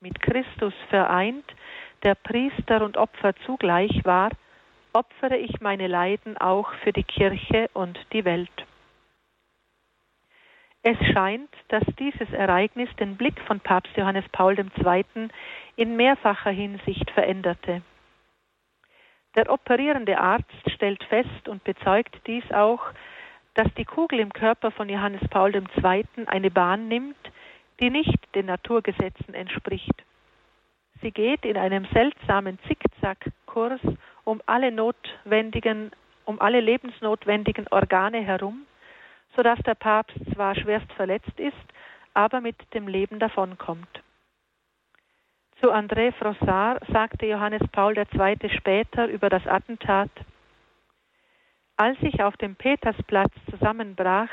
Mit 0.00 0.20
Christus 0.20 0.74
vereint, 0.88 1.44
der 2.02 2.16
Priester 2.16 2.84
und 2.84 2.96
Opfer 2.96 3.36
zugleich 3.46 4.04
war, 4.04 4.30
opfere 4.92 5.36
ich 5.36 5.60
meine 5.60 5.86
Leiden 5.86 6.36
auch 6.36 6.72
für 6.82 6.92
die 6.92 7.04
Kirche 7.04 7.68
und 7.72 7.98
die 8.12 8.24
Welt. 8.24 8.66
Es 10.82 10.98
scheint, 11.12 11.50
dass 11.68 11.84
dieses 11.98 12.28
Ereignis 12.32 12.88
den 12.96 13.16
Blick 13.16 13.40
von 13.42 13.60
Papst 13.60 13.96
Johannes 13.96 14.24
Paul 14.32 14.58
II. 14.58 15.28
in 15.76 15.96
mehrfacher 15.96 16.50
Hinsicht 16.50 17.08
veränderte. 17.12 17.82
Der 19.36 19.50
operierende 19.50 20.18
Arzt 20.18 20.70
stellt 20.74 21.02
fest 21.04 21.48
und 21.48 21.62
bezeugt 21.64 22.20
dies 22.26 22.44
auch, 22.52 22.82
dass 23.54 23.72
die 23.74 23.84
Kugel 23.84 24.18
im 24.18 24.32
Körper 24.32 24.70
von 24.72 24.88
Johannes 24.88 25.26
Paul 25.28 25.54
II. 25.54 26.04
eine 26.26 26.50
Bahn 26.50 26.88
nimmt, 26.88 27.16
die 27.80 27.90
nicht 27.90 28.18
den 28.34 28.46
Naturgesetzen 28.46 29.34
entspricht. 29.34 30.02
Sie 31.00 31.12
geht 31.12 31.44
in 31.44 31.56
einem 31.56 31.86
seltsamen 31.92 32.58
Zickzackkurs 32.66 33.80
um 34.24 34.40
alle 34.46 34.70
notwendigen, 34.70 35.90
um 36.24 36.40
alle 36.40 36.60
lebensnotwendigen 36.60 37.66
Organe 37.70 38.20
herum, 38.20 38.66
so 39.34 39.42
dass 39.42 39.58
der 39.60 39.74
Papst 39.74 40.16
zwar 40.34 40.54
schwerst 40.54 40.92
verletzt 40.92 41.38
ist, 41.38 41.56
aber 42.14 42.40
mit 42.40 42.56
dem 42.74 42.88
Leben 42.88 43.18
davonkommt. 43.18 44.02
Zu 45.60 45.72
André 45.72 46.12
Frossard 46.12 46.82
sagte 46.92 47.26
Johannes 47.26 47.62
Paul 47.70 47.96
II. 47.96 48.50
später 48.50 49.06
über 49.06 49.28
das 49.28 49.46
Attentat, 49.46 50.10
als 51.76 51.96
ich 52.02 52.22
auf 52.22 52.36
dem 52.36 52.56
Petersplatz 52.56 53.32
zusammenbrach, 53.50 54.28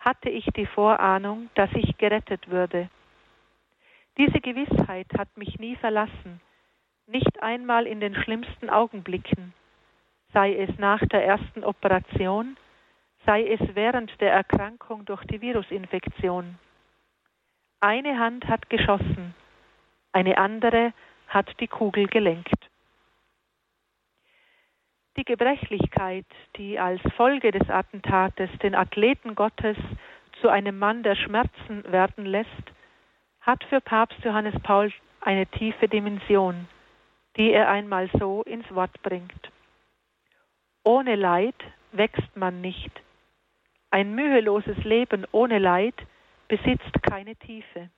hatte 0.00 0.30
ich 0.30 0.44
die 0.56 0.66
Vorahnung, 0.66 1.48
dass 1.54 1.70
ich 1.74 1.96
gerettet 1.96 2.50
würde. 2.50 2.88
Diese 4.18 4.40
Gewissheit 4.40 5.06
hat 5.16 5.34
mich 5.36 5.58
nie 5.58 5.76
verlassen, 5.76 6.40
nicht 7.06 7.42
einmal 7.42 7.86
in 7.86 8.00
den 8.00 8.14
schlimmsten 8.14 8.70
Augenblicken, 8.70 9.52
sei 10.32 10.54
es 10.56 10.70
nach 10.78 11.00
der 11.06 11.24
ersten 11.24 11.64
Operation, 11.64 12.56
sei 13.26 13.46
es 13.46 13.60
während 13.74 14.20
der 14.20 14.32
Erkrankung 14.32 15.04
durch 15.04 15.24
die 15.24 15.40
Virusinfektion. 15.40 16.58
Eine 17.80 18.18
Hand 18.18 18.46
hat 18.46 18.70
geschossen, 18.70 19.34
eine 20.12 20.38
andere 20.38 20.92
hat 21.28 21.48
die 21.60 21.68
Kugel 21.68 22.06
gelenkt. 22.06 22.70
Die 25.16 25.24
Gebrechlichkeit, 25.24 26.26
die 26.56 26.78
als 26.78 27.00
Folge 27.16 27.50
des 27.50 27.68
Attentates 27.68 28.50
den 28.62 28.74
Athleten 28.74 29.34
Gottes 29.34 29.76
zu 30.40 30.48
einem 30.48 30.78
Mann 30.78 31.02
der 31.02 31.16
Schmerzen 31.16 31.84
werden 31.90 32.24
lässt, 32.24 32.48
hat 33.42 33.62
für 33.64 33.80
Papst 33.80 34.18
Johannes 34.24 34.54
Paul 34.62 34.92
eine 35.20 35.46
tiefe 35.46 35.88
Dimension, 35.88 36.66
die 37.36 37.52
er 37.52 37.68
einmal 37.68 38.10
so 38.18 38.42
ins 38.42 38.68
Wort 38.74 39.02
bringt. 39.02 39.50
Ohne 40.84 41.14
Leid 41.14 41.54
wächst 41.92 42.36
man 42.36 42.60
nicht. 42.60 42.90
Ein 43.90 44.14
müheloses 44.14 44.76
Leben 44.84 45.26
ohne 45.32 45.58
Leid 45.58 45.94
besitzt 46.48 47.02
keine 47.02 47.36
Tiefe. 47.36 47.90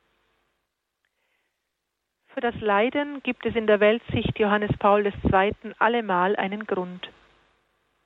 Für 2.29 2.41
das 2.41 2.61
Leiden 2.61 3.23
gibt 3.23 3.47
es 3.47 3.55
in 3.55 3.69
der 3.69 3.79
Weltsicht 3.79 4.39
Johannes 4.39 4.77
Paul 4.79 5.07
II. 5.07 5.55
allemal 5.79 6.35
einen 6.35 6.67
Grund. 6.67 7.09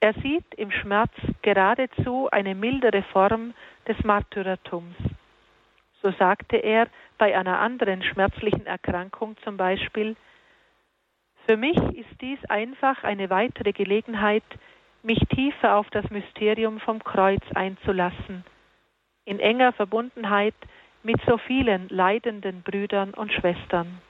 Er 0.00 0.12
sieht 0.14 0.54
im 0.54 0.70
Schmerz 0.70 1.12
geradezu 1.42 2.28
eine 2.30 2.54
mildere 2.54 3.02
Form 3.04 3.54
des 3.88 3.96
Martyrertums. 4.04 4.94
So 6.02 6.12
sagte 6.12 6.56
er 6.58 6.88
bei 7.16 7.36
einer 7.36 7.58
anderen 7.58 8.02
schmerzlichen 8.02 8.66
Erkrankung 8.66 9.36
zum 9.42 9.56
Beispiel, 9.56 10.14
für 11.48 11.56
mich 11.56 11.78
ist 11.96 12.20
dies 12.20 12.38
einfach 12.50 13.04
eine 13.04 13.30
weitere 13.30 13.72
Gelegenheit, 13.72 14.44
mich 15.02 15.18
tiefer 15.34 15.76
auf 15.76 15.88
das 15.90 16.10
Mysterium 16.10 16.78
vom 16.78 17.02
Kreuz 17.02 17.42
einzulassen, 17.54 18.44
in 19.24 19.40
enger 19.40 19.72
Verbundenheit 19.72 20.54
mit 21.02 21.16
so 21.26 21.38
vielen 21.38 21.88
leidenden 21.88 22.60
Brüdern 22.62 23.14
und 23.14 23.32
Schwestern. 23.32 24.02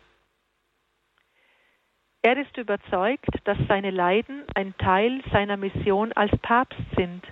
Er 2.22 2.36
ist 2.36 2.56
überzeugt, 2.56 3.30
dass 3.44 3.58
seine 3.68 3.92
Leiden 3.92 4.42
ein 4.56 4.76
Teil 4.76 5.22
seiner 5.32 5.56
Mission 5.56 6.12
als 6.14 6.36
Papst 6.38 6.82
sind 6.96 7.22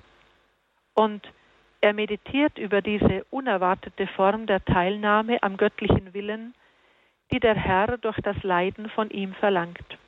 und 0.94 1.26
er 1.80 1.94
meditiert 1.94 2.58
über 2.58 2.80
diese 2.80 3.24
unerwartete 3.30 4.06
Form 4.06 4.46
der 4.46 4.64
Teilnahme 4.64 5.42
am 5.42 5.56
göttlichen 5.56 6.14
Willen, 6.14 6.54
die 7.32 7.40
der 7.40 7.54
Herr 7.54 7.98
durch 7.98 8.18
das 8.22 8.40
Leiden 8.42 8.88
von 8.90 9.10
ihm 9.10 9.34
verlangt. 9.34 9.98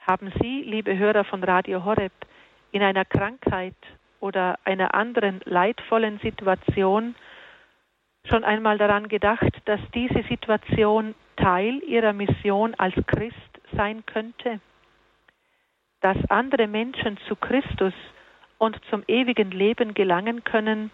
Haben 0.00 0.32
Sie, 0.40 0.62
liebe 0.62 0.96
Hörer 0.96 1.24
von 1.24 1.44
Radio 1.44 1.84
Horeb, 1.84 2.12
in 2.72 2.82
einer 2.82 3.04
Krankheit 3.04 3.76
oder 4.20 4.58
einer 4.64 4.94
anderen 4.94 5.40
leidvollen 5.44 6.18
Situation 6.20 7.14
schon 8.24 8.44
einmal 8.44 8.78
daran 8.78 9.08
gedacht, 9.08 9.52
dass 9.64 9.80
diese 9.94 10.22
Situation 10.24 11.14
Teil 11.36 11.82
ihrer 11.84 12.12
Mission 12.12 12.74
als 12.74 12.94
Christ 13.06 13.36
sein 13.76 14.04
könnte, 14.06 14.60
dass 16.00 16.16
andere 16.28 16.66
Menschen 16.66 17.16
zu 17.28 17.36
Christus 17.36 17.94
und 18.58 18.78
zum 18.90 19.04
ewigen 19.06 19.50
Leben 19.50 19.94
gelangen 19.94 20.44
können, 20.44 20.90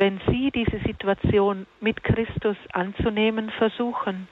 wenn 0.00 0.18
sie 0.30 0.50
diese 0.50 0.78
Situation 0.86 1.66
mit 1.80 2.02
Christus 2.02 2.56
anzunehmen 2.72 3.50
versuchen. 3.50 4.28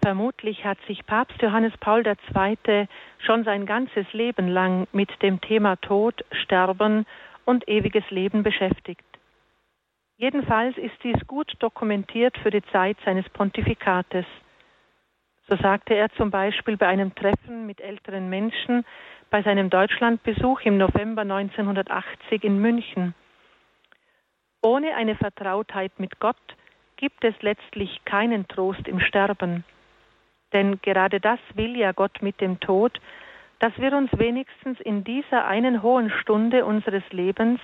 Vermutlich 0.00 0.64
hat 0.64 0.78
sich 0.86 1.04
Papst 1.04 1.42
Johannes 1.42 1.74
Paul 1.80 2.02
II. 2.06 2.88
schon 3.18 3.44
sein 3.44 3.66
ganzes 3.66 4.10
Leben 4.14 4.48
lang 4.48 4.88
mit 4.92 5.10
dem 5.20 5.42
Thema 5.42 5.76
Tod, 5.76 6.24
Sterben 6.32 7.04
und 7.48 7.66
ewiges 7.66 8.04
Leben 8.10 8.42
beschäftigt. 8.42 9.06
Jedenfalls 10.18 10.76
ist 10.76 11.02
dies 11.02 11.26
gut 11.26 11.50
dokumentiert 11.60 12.36
für 12.42 12.50
die 12.50 12.62
Zeit 12.72 12.98
seines 13.06 13.26
Pontifikates. 13.30 14.26
So 15.48 15.56
sagte 15.56 15.94
er 15.94 16.10
zum 16.10 16.30
Beispiel 16.30 16.76
bei 16.76 16.86
einem 16.86 17.14
Treffen 17.14 17.64
mit 17.64 17.80
älteren 17.80 18.28
Menschen 18.28 18.84
bei 19.30 19.42
seinem 19.42 19.70
Deutschlandbesuch 19.70 20.60
im 20.60 20.76
November 20.76 21.22
1980 21.22 22.44
in 22.44 22.58
München. 22.60 23.14
Ohne 24.60 24.94
eine 24.94 25.16
Vertrautheit 25.16 25.98
mit 25.98 26.20
Gott 26.20 26.36
gibt 26.96 27.24
es 27.24 27.34
letztlich 27.40 28.04
keinen 28.04 28.46
Trost 28.48 28.86
im 28.86 29.00
Sterben. 29.00 29.64
Denn 30.52 30.82
gerade 30.82 31.18
das 31.18 31.38
will 31.54 31.78
ja 31.78 31.92
Gott 31.92 32.20
mit 32.20 32.42
dem 32.42 32.60
Tod, 32.60 33.00
dass 33.60 33.76
wir 33.78 33.92
uns 33.92 34.10
wenigstens 34.16 34.80
in 34.80 35.04
dieser 35.04 35.46
einen 35.46 35.82
hohen 35.82 36.10
Stunde 36.10 36.64
unseres 36.64 37.02
Lebens 37.10 37.60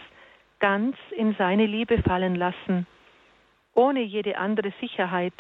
ganz 0.59 0.96
in 1.16 1.35
seine 1.35 1.66
Liebe 1.66 2.02
fallen 2.02 2.35
lassen, 2.35 2.87
ohne 3.74 4.00
jede 4.00 4.38
andere 4.38 4.72
Sicherheit 4.80 5.35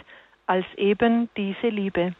als 0.46 0.66
eben 0.76 1.28
diese 1.36 1.68
Liebe. 1.68 2.14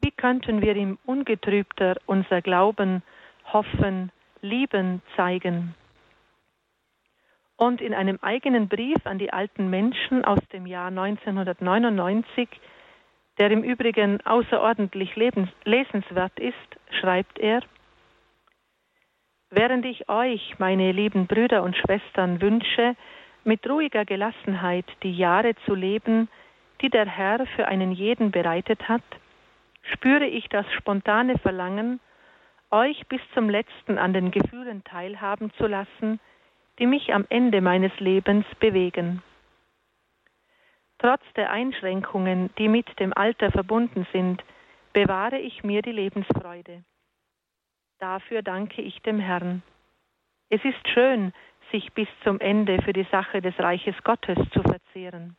Wie 0.00 0.10
könnten 0.10 0.62
wir 0.62 0.76
ihm 0.76 0.98
ungetrübter 1.04 1.96
unser 2.06 2.42
Glauben, 2.42 3.02
Hoffen, 3.52 4.12
Lieben 4.40 5.02
zeigen? 5.16 5.74
Und 7.56 7.82
in 7.82 7.92
einem 7.92 8.18
eigenen 8.22 8.68
Brief 8.68 9.04
an 9.04 9.18
die 9.18 9.32
alten 9.32 9.68
Menschen 9.68 10.24
aus 10.24 10.40
dem 10.52 10.66
Jahr 10.66 10.88
1999, 10.88 12.48
der 13.38 13.50
im 13.50 13.62
Übrigen 13.62 14.24
außerordentlich 14.24 15.14
lesenswert 15.16 16.38
ist, 16.38 16.69
schreibt 16.94 17.38
er, 17.38 17.62
Während 19.52 19.84
ich 19.84 20.08
euch, 20.08 20.54
meine 20.58 20.92
lieben 20.92 21.26
Brüder 21.26 21.64
und 21.64 21.76
Schwestern, 21.76 22.40
wünsche, 22.40 22.94
mit 23.42 23.68
ruhiger 23.68 24.04
Gelassenheit 24.04 24.86
die 25.02 25.12
Jahre 25.12 25.56
zu 25.66 25.74
leben, 25.74 26.28
die 26.80 26.88
der 26.88 27.06
Herr 27.06 27.44
für 27.56 27.66
einen 27.66 27.90
jeden 27.90 28.30
bereitet 28.30 28.88
hat, 28.88 29.02
spüre 29.92 30.26
ich 30.26 30.48
das 30.48 30.66
spontane 30.74 31.36
Verlangen, 31.38 31.98
euch 32.70 33.06
bis 33.08 33.20
zum 33.34 33.50
letzten 33.50 33.98
an 33.98 34.12
den 34.12 34.30
Gefühlen 34.30 34.84
teilhaben 34.84 35.52
zu 35.54 35.66
lassen, 35.66 36.20
die 36.78 36.86
mich 36.86 37.12
am 37.12 37.26
Ende 37.28 37.60
meines 37.60 37.98
Lebens 37.98 38.46
bewegen. 38.60 39.22
Trotz 40.98 41.22
der 41.34 41.50
Einschränkungen, 41.50 42.50
die 42.58 42.68
mit 42.68 42.86
dem 43.00 43.12
Alter 43.14 43.50
verbunden 43.50 44.06
sind, 44.12 44.44
bewahre 44.92 45.38
ich 45.38 45.62
mir 45.64 45.82
die 45.82 45.92
Lebensfreude. 45.92 46.84
Dafür 47.98 48.42
danke 48.42 48.82
ich 48.82 49.00
dem 49.02 49.20
Herrn. 49.20 49.62
Es 50.48 50.64
ist 50.64 50.88
schön, 50.88 51.32
sich 51.70 51.92
bis 51.92 52.08
zum 52.24 52.40
Ende 52.40 52.82
für 52.82 52.92
die 52.92 53.06
Sache 53.10 53.40
des 53.40 53.56
Reiches 53.58 53.94
Gottes 54.02 54.38
zu 54.52 54.62
verzehren. 54.62 55.36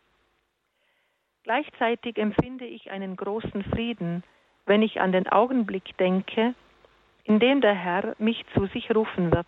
Gleichzeitig 1.43 2.17
empfinde 2.17 2.65
ich 2.65 2.91
einen 2.91 3.15
großen 3.15 3.63
Frieden, 3.63 4.23
wenn 4.65 4.81
ich 4.81 5.01
an 5.01 5.11
den 5.11 5.27
Augenblick 5.27 5.97
denke, 5.97 6.53
in 7.23 7.39
dem 7.39 7.61
der 7.61 7.73
Herr 7.73 8.15
mich 8.19 8.45
zu 8.53 8.67
sich 8.67 8.93
rufen 8.95 9.31
wird, 9.31 9.47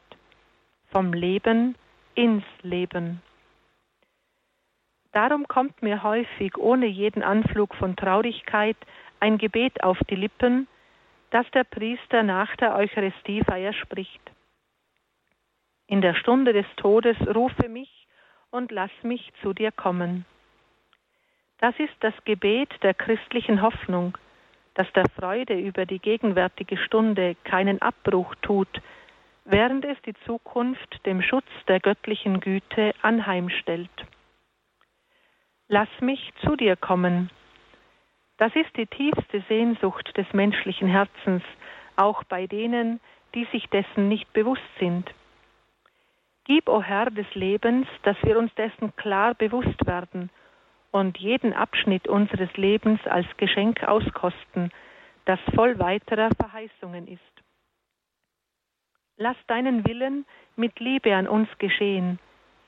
vom 0.92 1.14
Leben 1.14 1.76
ins 2.16 2.44
Leben. 2.62 3.22
Darum 5.12 5.48
kommt 5.48 5.84
mir 5.84 6.02
häufig 6.02 6.58
ohne 6.58 6.88
jeden 6.88 7.22
Anflug 7.22 7.76
von 7.76 7.96
Traurigkeit 7.96 8.78
ein 9.24 9.38
Gebet 9.38 9.82
auf 9.86 9.98
die 10.10 10.16
Lippen, 10.16 10.68
das 11.32 11.50
der 11.52 11.64
Priester 11.64 12.24
nach 12.24 12.54
der 12.58 12.76
Eucharistiefeier 12.76 13.72
spricht. 13.72 14.20
In 15.88 16.02
der 16.02 16.14
Stunde 16.14 16.52
des 16.52 16.66
Todes 16.76 17.16
rufe 17.34 17.70
mich 17.70 17.90
und 18.52 18.70
lass 18.74 18.92
mich 19.02 19.32
zu 19.42 19.54
dir 19.54 19.72
kommen. 19.72 20.26
Das 21.60 21.74
ist 21.80 21.96
das 22.02 22.14
Gebet 22.26 22.70
der 22.82 22.94
christlichen 22.94 23.62
Hoffnung, 23.62 24.18
das 24.74 24.92
der 24.92 25.06
Freude 25.18 25.58
über 25.58 25.86
die 25.86 26.00
gegenwärtige 26.00 26.76
Stunde 26.76 27.38
keinen 27.46 27.82
Abbruch 27.82 28.36
tut, 28.42 28.82
während 29.46 29.86
es 29.86 30.02
die 30.02 30.16
Zukunft 30.26 31.06
dem 31.06 31.22
Schutz 31.22 31.48
der 31.70 31.80
göttlichen 31.80 32.42
Güte 32.42 32.94
anheimstellt. 33.02 34.06
Lass 35.70 35.90
mich 36.02 36.34
zu 36.42 36.58
dir 36.58 36.76
kommen. 36.76 37.30
Das 38.44 38.54
ist 38.58 38.76
die 38.76 38.88
tiefste 38.88 39.42
Sehnsucht 39.48 40.18
des 40.18 40.26
menschlichen 40.34 40.90
Herzens, 40.90 41.44
auch 41.96 42.26
bei 42.26 42.46
denen, 42.46 43.00
die 43.34 43.46
sich 43.54 43.70
dessen 43.70 44.10
nicht 44.10 44.34
bewusst 44.34 44.68
sind. 44.82 45.10
Gib, 46.44 46.68
o 46.68 46.82
Herr 46.82 47.10
des 47.10 47.34
Lebens, 47.36 47.88
dass 48.02 48.18
wir 48.22 48.38
uns 48.38 48.54
dessen 48.56 48.94
klar 48.98 49.34
bewusst 49.34 49.88
werden 49.88 50.30
und 50.92 51.18
jeden 51.20 51.54
Abschnitt 51.54 52.10
unseres 52.10 52.52
Lebens 52.58 53.00
als 53.08 53.28
Geschenk 53.38 53.82
auskosten, 53.86 54.74
das 55.24 55.40
voll 55.56 55.80
weiterer 55.80 56.28
Verheißungen 56.36 57.08
ist. 57.08 57.22
Lass 59.16 59.38
deinen 59.48 59.88
Willen 59.88 60.26
mit 60.58 60.82
Liebe 60.82 61.16
an 61.16 61.30
uns 61.30 61.48
geschehen, 61.60 62.20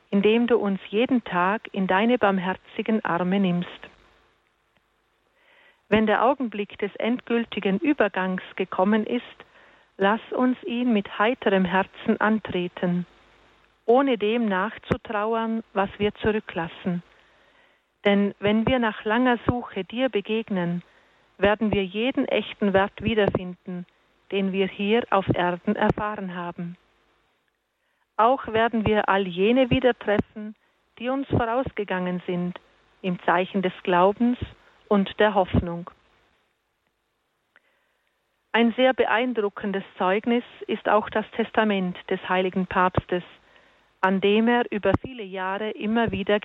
indem 0.09 0.47
du 0.47 0.55
uns 0.55 0.79
jeden 0.87 1.25
Tag 1.25 1.67
in 1.73 1.85
deine 1.85 2.17
barmherzigen 2.17 3.03
Arme 3.03 3.41
nimmst. 3.41 3.89
Wenn 5.89 6.07
der 6.07 6.23
Augenblick 6.23 6.77
des 6.79 6.95
endgültigen 6.95 7.79
Übergangs 7.79 8.43
gekommen 8.55 9.05
ist, 9.05 9.23
lass 9.97 10.21
uns 10.31 10.61
ihn 10.63 10.93
mit 10.93 11.19
heiterem 11.19 11.65
Herzen 11.65 12.19
antreten, 12.19 13.05
ohne 13.85 14.17
dem 14.17 14.47
nachzutrauern, 14.47 15.63
was 15.73 15.89
wir 15.97 16.13
zurücklassen 16.15 17.03
denn 18.05 18.35
wenn 18.39 18.67
wir 18.67 18.79
nach 18.79 19.03
langer 19.03 19.39
Suche 19.47 19.83
dir 19.83 20.09
begegnen, 20.09 20.83
werden 21.37 21.73
wir 21.73 21.83
jeden 21.83 22.27
echten 22.27 22.71
Wert 22.73 23.01
wiederfinden, 23.01 23.85
den 24.31 24.53
wir 24.53 24.67
hier 24.67 25.03
auf 25.09 25.27
Erden 25.33 25.75
erfahren 25.75 26.35
haben. 26.35 26.77
Auch 28.15 28.47
werden 28.47 28.85
wir 28.85 29.09
all 29.09 29.27
jene 29.27 29.69
wieder 29.69 29.97
treffen, 29.97 30.55
die 30.99 31.09
uns 31.09 31.27
vorausgegangen 31.27 32.21
sind, 32.25 32.59
im 33.01 33.19
Zeichen 33.23 33.61
des 33.61 33.73
Glaubens 33.83 34.37
und 34.87 35.19
der 35.19 35.33
Hoffnung. 35.33 35.89
Ein 38.51 38.73
sehr 38.77 38.93
beeindruckendes 38.93 39.83
Zeugnis 39.97 40.43
ist 40.67 40.87
auch 40.87 41.09
das 41.09 41.25
Testament 41.31 41.97
des 42.09 42.19
heiligen 42.29 42.67
Papstes, 42.67 43.23
an 43.99 44.21
dem 44.21 44.47
er 44.47 44.63
über 44.71 44.93
viele 45.01 45.23
Jahre 45.23 45.71
immer 45.71 46.11
wieder 46.11 46.39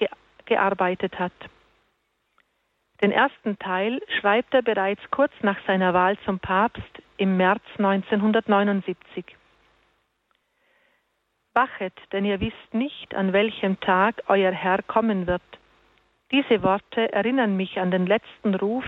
gearbeitet 0.44 1.18
hat. 1.18 1.32
Den 3.00 3.12
ersten 3.12 3.58
Teil 3.58 4.02
schreibt 4.18 4.52
er 4.52 4.62
bereits 4.62 5.00
kurz 5.10 5.32
nach 5.42 5.58
seiner 5.66 5.94
Wahl 5.94 6.18
zum 6.24 6.38
Papst 6.38 7.02
im 7.16 7.36
März 7.36 7.62
1979. 7.78 9.24
Wachet, 11.54 11.94
denn 12.12 12.24
ihr 12.24 12.40
wisst 12.40 12.74
nicht, 12.74 13.14
an 13.14 13.32
welchem 13.32 13.80
Tag 13.80 14.22
euer 14.26 14.52
Herr 14.52 14.82
kommen 14.82 15.26
wird. 15.26 15.42
Diese 16.30 16.62
Worte 16.62 17.12
erinnern 17.12 17.56
mich 17.56 17.78
an 17.80 17.90
den 17.90 18.06
letzten 18.06 18.54
Ruf, 18.54 18.84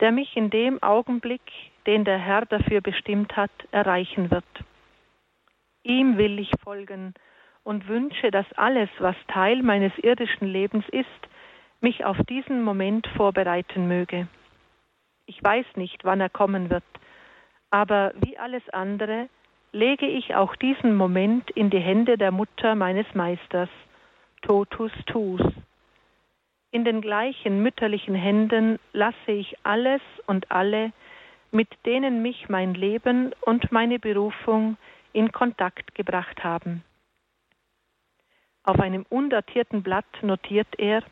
der 0.00 0.12
mich 0.12 0.36
in 0.36 0.50
dem 0.50 0.82
Augenblick, 0.82 1.42
den 1.86 2.04
der 2.04 2.18
Herr 2.18 2.46
dafür 2.46 2.80
bestimmt 2.80 3.36
hat, 3.36 3.50
erreichen 3.72 4.30
wird. 4.30 4.44
Ihm 5.82 6.18
will 6.18 6.38
ich 6.38 6.50
folgen 6.62 7.14
und 7.64 7.88
wünsche, 7.88 8.30
dass 8.30 8.46
alles, 8.54 8.88
was 8.98 9.16
Teil 9.26 9.62
meines 9.62 9.92
irdischen 9.98 10.46
Lebens 10.46 10.84
ist, 10.90 11.06
mich 11.80 12.04
auf 12.04 12.16
diesen 12.28 12.62
Moment 12.62 13.06
vorbereiten 13.16 13.88
möge. 13.88 14.28
Ich 15.26 15.42
weiß 15.42 15.66
nicht, 15.76 16.04
wann 16.04 16.20
er 16.20 16.30
kommen 16.30 16.70
wird, 16.70 16.84
aber 17.70 18.12
wie 18.20 18.38
alles 18.38 18.66
andere 18.70 19.28
lege 19.72 20.06
ich 20.06 20.34
auch 20.34 20.56
diesen 20.56 20.96
Moment 20.96 21.50
in 21.50 21.70
die 21.70 21.78
Hände 21.80 22.16
der 22.16 22.30
Mutter 22.30 22.74
meines 22.74 23.06
Meisters, 23.14 23.68
totus 24.42 24.92
tus. 25.06 25.42
In 26.78 26.84
den 26.84 27.00
gleichen 27.00 27.60
mütterlichen 27.60 28.14
Händen 28.14 28.78
lasse 28.92 29.32
ich 29.32 29.56
alles 29.64 30.00
und 30.26 30.52
alle, 30.52 30.92
mit 31.50 31.66
denen 31.84 32.22
mich 32.22 32.48
mein 32.48 32.72
Leben 32.72 33.34
und 33.40 33.72
meine 33.72 33.98
Berufung 33.98 34.76
in 35.12 35.32
Kontakt 35.32 35.96
gebracht 35.96 36.44
haben. 36.44 36.84
Auf 38.62 38.78
einem 38.78 39.04
undatierten 39.08 39.82
Blatt 39.82 40.22
notiert 40.22 40.68
er, 40.78 41.02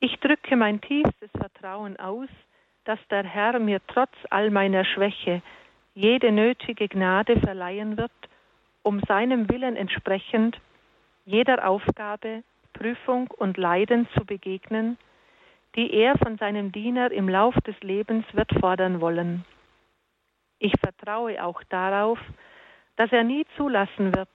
ich 0.00 0.20
drücke 0.20 0.54
mein 0.54 0.82
tiefstes 0.82 1.30
Vertrauen 1.30 1.98
aus, 1.98 2.28
dass 2.84 2.98
der 3.10 3.24
Herr 3.24 3.58
mir 3.58 3.80
trotz 3.86 4.12
all 4.28 4.50
meiner 4.50 4.84
Schwäche 4.84 5.40
jede 5.94 6.30
nötige 6.30 6.88
Gnade 6.88 7.40
verleihen 7.40 7.96
wird, 7.96 8.12
um 8.82 9.00
seinem 9.08 9.48
Willen 9.48 9.76
entsprechend 9.76 10.60
jeder 11.24 11.66
Aufgabe, 11.66 12.44
Prüfung 12.74 13.28
und 13.30 13.56
Leiden 13.56 14.06
zu 14.14 14.26
begegnen, 14.26 14.98
die 15.74 15.92
er 15.92 16.18
von 16.18 16.36
seinem 16.36 16.70
Diener 16.70 17.10
im 17.10 17.28
Lauf 17.28 17.54
des 17.66 17.80
Lebens 17.80 18.26
wird 18.32 18.52
fordern 18.60 19.00
wollen. 19.00 19.44
Ich 20.58 20.72
vertraue 20.80 21.42
auch 21.42 21.62
darauf, 21.64 22.18
dass 22.96 23.10
er 23.10 23.24
nie 23.24 23.46
zulassen 23.56 24.14
wird, 24.14 24.28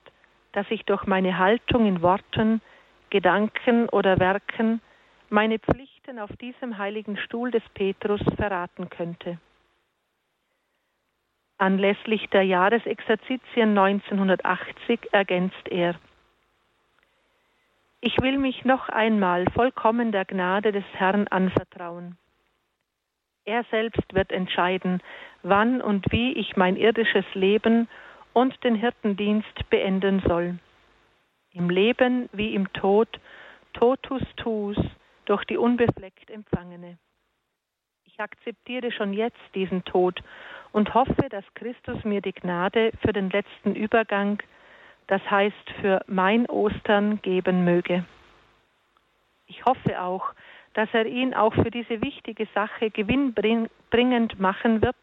dass 0.51 0.65
ich 0.69 0.83
durch 0.85 1.05
meine 1.05 1.37
Haltung 1.37 1.85
in 1.85 2.01
Worten 2.01 2.61
Gedanken 3.09 3.89
oder 3.89 4.19
Werken 4.19 4.81
meine 5.29 5.59
Pflichten 5.59 6.19
auf 6.19 6.35
diesem 6.37 6.77
heiligen 6.77 7.17
Stuhl 7.17 7.51
des 7.51 7.63
Petrus 7.73 8.21
verraten 8.35 8.89
könnte. 8.89 9.39
Anlässlich 11.57 12.27
der 12.29 12.43
Jahresexerzitien 12.43 13.77
1980 13.77 15.11
ergänzt 15.11 15.67
er. 15.69 15.95
Ich 18.01 18.17
will 18.21 18.37
mich 18.37 18.63
noch 18.63 18.87
einmal 18.87 19.45
vollkommen 19.53 20.13
der 20.13 20.23
Gnade 20.23 20.71
des 20.71 20.85
Herrn 20.93 21.27
anvertrauen. 21.27 22.17
Er 23.43 23.65
selbst 23.71 24.13
wird 24.13 24.31
entscheiden, 24.31 25.01
wann 25.43 25.81
und 25.81 26.09
wie 26.11 26.33
ich 26.33 26.55
mein 26.55 26.77
irdisches 26.77 27.25
Leben 27.33 27.89
und 28.31 28.63
den 28.63 28.75
Hirtendienst 28.75 29.69
beenden 29.69 30.21
soll. 30.25 30.59
Im 31.51 31.69
Leben 31.69 32.29
wie 32.31 32.53
im 32.53 32.71
Tod, 32.73 33.19
totus 33.73 34.21
tuus, 34.37 34.77
durch 35.25 35.43
die 35.45 35.57
unbefleckt 35.57 36.29
Empfangene. 36.29 36.97
Ich 38.05 38.19
akzeptiere 38.19 38.91
schon 38.91 39.13
jetzt 39.13 39.39
diesen 39.55 39.83
Tod 39.83 40.21
und 40.71 40.93
hoffe, 40.93 41.27
dass 41.29 41.43
Christus 41.53 42.03
mir 42.05 42.21
die 42.21 42.33
Gnade 42.33 42.91
für 43.01 43.13
den 43.13 43.29
letzten 43.29 43.75
Übergang, 43.75 44.41
das 45.09 45.21
heißt 45.29 45.71
für 45.81 46.03
mein 46.05 46.45
Ostern, 46.45 47.19
geben 47.23 47.65
möge. 47.65 48.05
Ich 49.47 49.65
hoffe 49.65 49.99
auch, 49.99 50.33
dass 50.75 50.87
er 50.93 51.07
ihn 51.07 51.33
auch 51.33 51.53
für 51.55 51.71
diese 51.71 52.03
wichtige 52.03 52.47
Sache 52.53 52.91
gewinnbringend 52.91 54.39
machen 54.39 54.83
wird, 54.83 54.95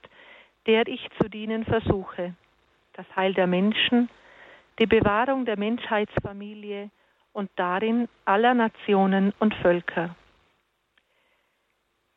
der 0.67 0.87
ich 0.87 1.09
zu 1.21 1.29
dienen 1.29 1.65
versuche. 1.65 2.35
Das 2.93 3.05
Heil 3.17 3.35
der 3.35 3.49
Menschen, 3.49 4.09
die 4.79 4.87
Bewahrung 4.87 5.45
der 5.45 5.59
Menschheitsfamilie 5.59 6.89
und 7.33 7.51
darin 7.57 8.09
aller 8.25 8.55
Nationen 8.55 9.35
und 9.41 9.57
Völker. 9.57 10.15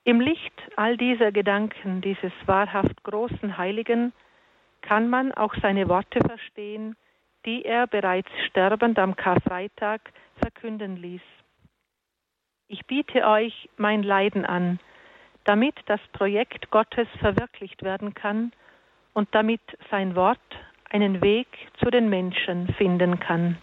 Im 0.04 0.22
Licht 0.22 0.54
all 0.76 0.96
dieser 0.96 1.32
Gedanken 1.32 2.02
dieses 2.02 2.34
wahrhaft 2.46 3.04
großen 3.04 3.58
Heiligen 3.58 4.14
kann 4.82 5.10
man 5.10 5.32
auch 5.32 5.56
seine 5.60 5.90
Worte 5.90 6.20
verstehen, 6.20 6.96
die 7.46 7.64
er 7.66 7.88
bereits 7.88 8.30
sterbend 8.48 9.00
am 9.00 9.16
Karfreitag 9.16 10.02
verkünden 10.42 10.98
ließ. 10.98 11.22
Ich 12.68 12.86
biete 12.86 13.26
euch 13.26 13.70
mein 13.78 14.04
Leiden 14.04 14.46
an, 14.46 14.80
damit 15.46 15.76
das 15.88 16.02
Projekt 16.14 16.70
Gottes 16.70 17.08
verwirklicht 17.20 17.84
werden 17.84 18.14
kann 18.14 18.52
und 19.14 19.34
damit 19.34 19.62
sein 19.90 20.16
Wort 20.16 20.40
einen 20.90 21.22
Weg 21.22 21.48
zu 21.80 21.90
den 21.90 22.10
Menschen 22.10 22.74
finden 22.76 23.20
kann. 23.20 23.58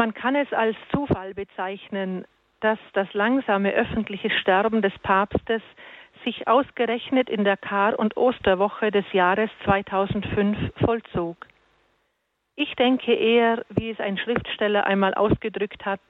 Man 0.00 0.14
kann 0.14 0.34
es 0.34 0.50
als 0.54 0.78
Zufall 0.94 1.34
bezeichnen, 1.34 2.24
dass 2.60 2.78
das 2.94 3.12
langsame 3.12 3.72
öffentliche 3.72 4.30
Sterben 4.30 4.80
des 4.80 4.98
Papstes 5.00 5.60
sich 6.24 6.48
ausgerechnet 6.48 7.28
in 7.28 7.44
der 7.44 7.58
Kar- 7.58 7.98
und 7.98 8.16
Osterwoche 8.16 8.90
des 8.90 9.04
Jahres 9.12 9.50
2005 9.64 10.56
vollzog. 10.82 11.46
Ich 12.56 12.74
denke 12.76 13.12
eher, 13.12 13.62
wie 13.68 13.90
es 13.90 14.00
ein 14.00 14.16
Schriftsteller 14.16 14.86
einmal 14.86 15.12
ausgedrückt 15.12 15.84
hat, 15.84 16.00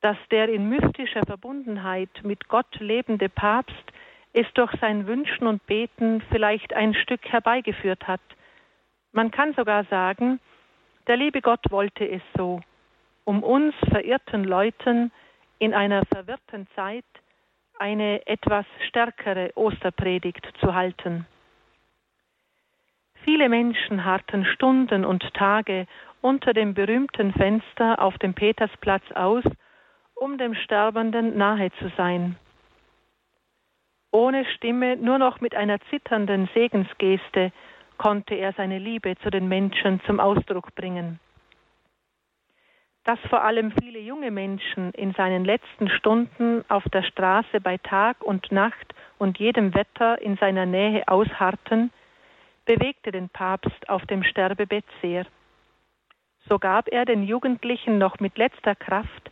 dass 0.00 0.16
der 0.32 0.48
in 0.48 0.68
mystischer 0.68 1.24
Verbundenheit 1.24 2.10
mit 2.24 2.48
Gott 2.48 2.80
lebende 2.80 3.28
Papst 3.28 3.92
es 4.32 4.46
durch 4.54 4.72
sein 4.80 5.06
Wünschen 5.06 5.46
und 5.46 5.64
Beten 5.66 6.20
vielleicht 6.32 6.74
ein 6.74 6.94
Stück 6.94 7.24
herbeigeführt 7.28 8.08
hat. 8.08 8.22
Man 9.12 9.30
kann 9.30 9.54
sogar 9.54 9.84
sagen, 9.84 10.40
der 11.06 11.16
liebe 11.16 11.40
Gott 11.40 11.62
wollte 11.70 12.04
es 12.04 12.22
so 12.36 12.60
um 13.28 13.42
uns 13.42 13.74
verirrten 13.90 14.42
Leuten 14.42 15.12
in 15.58 15.74
einer 15.74 16.06
verwirrten 16.06 16.66
Zeit 16.74 17.04
eine 17.78 18.26
etwas 18.26 18.64
stärkere 18.88 19.50
Osterpredigt 19.54 20.50
zu 20.60 20.74
halten. 20.74 21.26
Viele 23.24 23.50
Menschen 23.50 24.06
harrten 24.06 24.46
Stunden 24.46 25.04
und 25.04 25.22
Tage 25.34 25.86
unter 26.22 26.54
dem 26.54 26.72
berühmten 26.72 27.34
Fenster 27.34 28.00
auf 28.00 28.16
dem 28.16 28.32
Petersplatz 28.32 29.04
aus, 29.14 29.44
um 30.14 30.38
dem 30.38 30.54
Sterbenden 30.54 31.36
nahe 31.36 31.70
zu 31.72 31.90
sein. 31.98 32.36
Ohne 34.10 34.46
Stimme, 34.56 34.96
nur 34.96 35.18
noch 35.18 35.42
mit 35.42 35.54
einer 35.54 35.78
zitternden 35.90 36.48
Segensgeste 36.54 37.52
konnte 37.98 38.36
er 38.36 38.54
seine 38.54 38.78
Liebe 38.78 39.18
zu 39.18 39.28
den 39.28 39.48
Menschen 39.48 40.00
zum 40.06 40.18
Ausdruck 40.18 40.74
bringen 40.74 41.20
dass 43.08 43.18
vor 43.30 43.42
allem 43.42 43.72
viele 43.72 44.00
junge 44.00 44.30
Menschen 44.30 44.92
in 44.92 45.14
seinen 45.14 45.42
letzten 45.42 45.88
Stunden 45.88 46.62
auf 46.68 46.84
der 46.92 47.02
Straße 47.02 47.58
bei 47.58 47.78
Tag 47.78 48.22
und 48.22 48.52
Nacht 48.52 48.94
und 49.16 49.38
jedem 49.38 49.74
Wetter 49.74 50.20
in 50.20 50.36
seiner 50.36 50.66
Nähe 50.66 51.08
ausharrten, 51.08 51.90
bewegte 52.66 53.10
den 53.10 53.30
Papst 53.30 53.88
auf 53.88 54.04
dem 54.04 54.22
Sterbebett 54.24 54.84
sehr. 55.00 55.24
So 56.50 56.58
gab 56.58 56.88
er 56.88 57.06
den 57.06 57.22
Jugendlichen 57.22 57.96
noch 57.96 58.20
mit 58.20 58.36
letzter 58.36 58.74
Kraft 58.74 59.30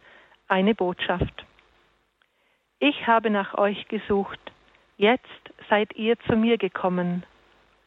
eine 0.48 0.74
Botschaft. 0.74 1.44
Ich 2.78 3.06
habe 3.06 3.28
nach 3.28 3.58
euch 3.58 3.88
gesucht, 3.88 4.40
jetzt 4.96 5.52
seid 5.68 5.94
ihr 5.96 6.18
zu 6.20 6.34
mir 6.34 6.56
gekommen, 6.56 7.24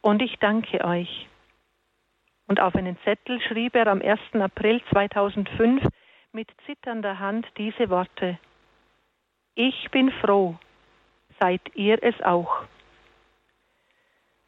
und 0.02 0.22
ich 0.22 0.38
danke 0.38 0.84
euch. 0.84 1.26
Und 2.50 2.58
auf 2.58 2.74
einen 2.74 2.98
Zettel 3.04 3.40
schrieb 3.42 3.76
er 3.76 3.86
am 3.86 4.02
1. 4.02 4.18
April 4.32 4.82
2005 4.90 5.86
mit 6.32 6.48
zitternder 6.66 7.20
Hand 7.20 7.46
diese 7.56 7.90
Worte. 7.90 8.40
Ich 9.54 9.88
bin 9.92 10.10
froh, 10.10 10.56
seid 11.38 11.60
ihr 11.76 12.02
es 12.02 12.20
auch. 12.22 12.64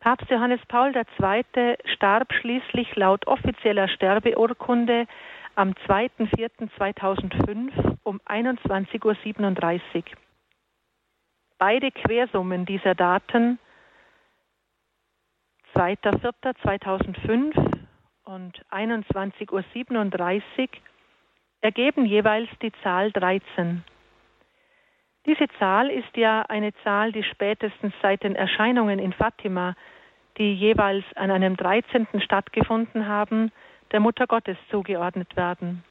Papst 0.01 0.29
Johannes 0.31 0.59
Paul 0.67 0.93
II. 0.97 1.77
starb 1.95 2.33
schließlich 2.33 2.97
laut 2.97 3.25
offizieller 3.29 3.87
Sterbeurkunde 3.87 5.07
am 5.55 5.71
2.4.2005 5.87 7.99
um 8.03 8.21
21.37 8.27 9.97
Uhr. 9.97 10.03
Beide 11.57 11.93
Quersummen 11.93 12.67
dieser 12.67 12.97
Daten 12.97 13.61
2.4.2005 15.77 17.72
und 18.33 18.65
21.37 18.71 19.53
Uhr 19.53 20.69
ergeben 21.61 22.07
jeweils 22.07 22.49
die 22.63 22.73
Zahl 22.83 23.13
13. 23.13 23.85
Diese 25.27 25.49
Zahl 25.59 25.91
ist 25.91 26.17
ja 26.17 26.43
eine 26.49 26.73
Zahl, 26.83 27.13
die 27.13 27.23
spätestens 27.25 27.93
seit 28.01 28.23
den 28.23 28.35
Erscheinungen 28.35 28.99
in 28.99 29.13
Fatima, 29.13 29.75
die 30.39 30.55
jeweils 30.55 31.05
an 31.15 31.31
einem 31.31 31.57
13. 31.57 32.07
stattgefunden 32.25 33.07
haben, 33.07 33.53
der 33.93 34.01
Mutter 34.01 34.27
Gottes 34.27 34.57
zugeordnet 34.71 35.37
werden. 35.37 35.85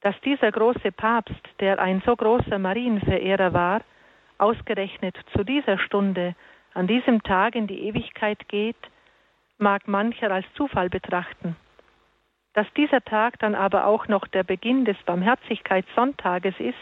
Dass 0.00 0.18
dieser 0.22 0.50
große 0.50 0.92
Papst, 0.92 1.46
der 1.60 1.78
ein 1.78 2.02
so 2.06 2.16
großer 2.16 2.58
Marienverehrer 2.58 3.52
war, 3.52 3.82
ausgerechnet 4.38 5.16
zu 5.36 5.44
dieser 5.44 5.78
Stunde, 5.78 6.34
an 6.72 6.86
diesem 6.86 7.22
Tag 7.22 7.54
in 7.54 7.66
die 7.66 7.86
Ewigkeit 7.86 8.48
geht, 8.48 8.76
mag 9.62 9.88
mancher 9.88 10.30
als 10.30 10.46
Zufall 10.54 10.90
betrachten. 10.90 11.56
Dass 12.52 12.66
dieser 12.74 13.02
Tag 13.02 13.38
dann 13.38 13.54
aber 13.54 13.86
auch 13.86 14.08
noch 14.08 14.26
der 14.26 14.42
Beginn 14.42 14.84
des 14.84 14.98
Barmherzigkeitssonntages 15.06 16.54
ist, 16.58 16.76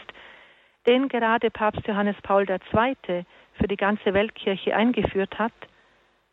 den 0.85 1.07
gerade 1.07 1.49
Papst 1.49 1.87
Johannes 1.87 2.17
Paul 2.23 2.45
II. 2.49 3.23
für 3.53 3.67
die 3.67 3.77
ganze 3.77 4.13
Weltkirche 4.13 4.75
eingeführt 4.75 5.39
hat, 5.39 5.53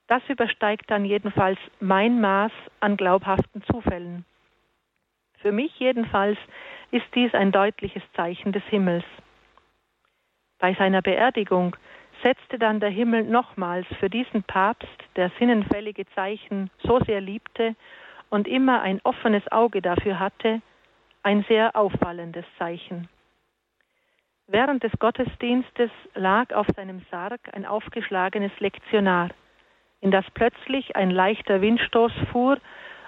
das 0.08 0.22
übersteigt 0.28 0.90
dann 0.90 1.04
jedenfalls 1.04 1.58
mein 1.80 2.20
Maß 2.20 2.52
an 2.80 2.96
glaubhaften 2.96 3.62
Zufällen. 3.64 4.24
Für 5.40 5.52
mich 5.52 5.78
jedenfalls 5.78 6.38
ist 6.90 7.06
dies 7.14 7.32
ein 7.34 7.52
deutliches 7.52 8.02
Zeichen 8.14 8.52
des 8.52 8.64
Himmels. 8.64 9.04
Bei 10.58 10.74
seiner 10.74 11.02
Beerdigung 11.02 11.76
setzte 12.22 12.58
dann 12.58 12.80
der 12.80 12.90
Himmel 12.90 13.24
nochmals 13.24 13.86
für 14.00 14.10
diesen 14.10 14.42
Papst, 14.42 14.88
der 15.16 15.30
sinnenfällige 15.38 16.06
Zeichen 16.14 16.70
so 16.82 17.00
sehr 17.00 17.20
liebte 17.20 17.74
und 18.30 18.48
immer 18.48 18.82
ein 18.82 19.00
offenes 19.04 19.46
Auge 19.50 19.82
dafür 19.82 20.18
hatte, 20.18 20.60
ein 21.22 21.44
sehr 21.48 21.76
auffallendes 21.76 22.44
Zeichen. 22.58 23.08
Während 24.46 24.82
des 24.82 24.92
Gottesdienstes 24.98 25.90
lag 26.14 26.54
auf 26.54 26.66
seinem 26.74 27.02
Sarg 27.10 27.40
ein 27.52 27.66
aufgeschlagenes 27.66 28.52
Lektionar, 28.60 29.28
in 30.00 30.10
das 30.10 30.24
plötzlich 30.32 30.96
ein 30.96 31.10
leichter 31.10 31.60
Windstoß 31.60 32.12
fuhr 32.32 32.58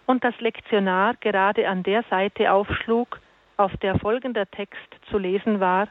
und 0.06 0.22
das 0.22 0.38
Lektionar 0.40 1.14
gerade 1.20 1.68
an 1.68 1.82
der 1.82 2.02
Seite 2.11 2.52
aufschlug, 2.52 3.20
auf 3.56 3.74
der 3.78 3.98
folgender 3.98 4.50
Text 4.50 4.88
zu 5.08 5.18
lesen 5.18 5.61
war, 5.61 5.88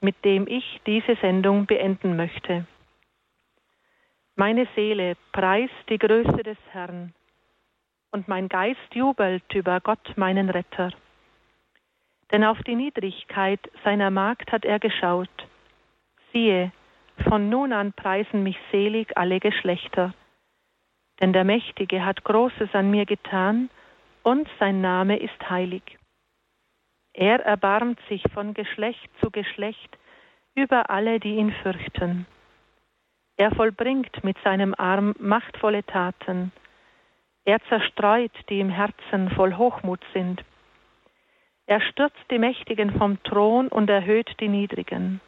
mit 0.00 0.24
dem 0.24 0.46
ich 0.46 0.80
diese 0.86 1.16
Sendung 1.16 1.66
beenden 1.66 2.16
möchte. 2.16 2.66
Meine 4.34 4.68
Seele 4.74 5.16
preist 5.32 5.72
die 5.88 5.98
Größe 5.98 6.42
des 6.42 6.58
Herrn 6.72 7.14
und 8.12 8.28
mein 8.28 8.48
Geist 8.48 8.94
jubelt 8.94 9.54
über 9.54 9.80
Gott, 9.80 10.16
meinen 10.16 10.50
Retter. 10.50 10.90
Denn 12.32 12.44
auf 12.44 12.58
die 12.62 12.74
Niedrigkeit 12.74 13.60
seiner 13.84 14.10
Magd 14.10 14.52
hat 14.52 14.64
er 14.64 14.78
geschaut. 14.78 15.30
Siehe, 16.32 16.72
von 17.28 17.48
nun 17.48 17.72
an 17.72 17.92
preisen 17.92 18.42
mich 18.42 18.58
selig 18.70 19.16
alle 19.16 19.40
Geschlechter. 19.40 20.12
Denn 21.20 21.32
der 21.32 21.44
Mächtige 21.44 22.04
hat 22.04 22.24
Großes 22.24 22.74
an 22.74 22.90
mir 22.90 23.06
getan, 23.06 23.70
und 24.22 24.48
sein 24.58 24.80
Name 24.80 25.18
ist 25.18 25.48
heilig. 25.48 25.82
Er 27.18 27.40
erbarmt 27.46 27.98
sich 28.10 28.22
von 28.34 28.52
Geschlecht 28.52 29.08
zu 29.20 29.30
Geschlecht 29.30 29.96
über 30.54 30.90
alle, 30.90 31.18
die 31.18 31.36
ihn 31.36 31.50
fürchten. 31.62 32.26
Er 33.38 33.54
vollbringt 33.54 34.22
mit 34.22 34.36
seinem 34.44 34.74
Arm 34.76 35.14
machtvolle 35.18 35.82
Taten. 35.84 36.52
Er 37.46 37.58
zerstreut, 37.70 38.32
die 38.50 38.60
im 38.60 38.68
Herzen 38.68 39.30
voll 39.30 39.56
Hochmut 39.56 40.00
sind. 40.12 40.44
Er 41.66 41.80
stürzt 41.80 42.22
die 42.30 42.38
Mächtigen 42.38 42.98
vom 42.98 43.22
Thron 43.22 43.68
und 43.68 43.88
erhöht 43.88 44.38
die 44.40 44.48
Niedrigen. 44.48 45.22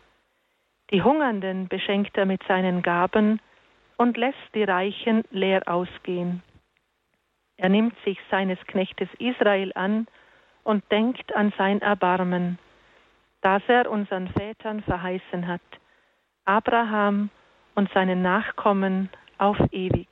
Die 0.91 1.03
Hungernden 1.03 1.69
beschenkt 1.69 2.19
er 2.19 2.27
mit 2.27 2.43
seinen 2.43 2.83
Gaben 2.83 3.41
und 3.97 4.19
lässt 4.19 4.55
die 4.55 4.65
Reichen 4.65 5.25
leer 5.31 5.63
ausgehen. 5.67 6.43
Er 7.57 7.71
nimmt 7.71 7.95
sich 8.05 8.19
seines 8.31 8.59
Knechtes 8.67 9.09
Israel 9.19 9.73
an 9.75 10.07
und 10.69 10.85
denkt 10.91 11.35
an 11.35 11.51
sein 11.57 11.81
Erbarmen, 11.81 12.59
das 13.41 13.63
er 13.69 13.91
unseren 13.91 14.29
Vätern 14.29 14.83
verheißen 14.83 15.47
hat, 15.47 15.63
Abraham 16.45 17.31
und 17.75 17.91
seinen 17.95 18.21
Nachkommen 18.21 19.09
auf 19.39 19.57
ewig. 19.73 20.09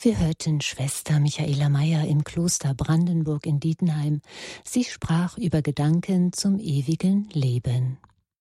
Wir 0.00 0.18
hörten 0.18 0.60
Schwester 0.60 1.20
Michaela 1.20 1.68
Meyer 1.68 2.04
im 2.04 2.24
Kloster 2.24 2.74
Brandenburg 2.74 3.46
in 3.46 3.60
Dietenheim. 3.60 4.20
Sie 4.64 4.82
sprach 4.82 5.38
über 5.38 5.62
Gedanken 5.62 6.32
zum 6.32 6.58
ewigen 6.58 7.28
Leben. 7.32 7.98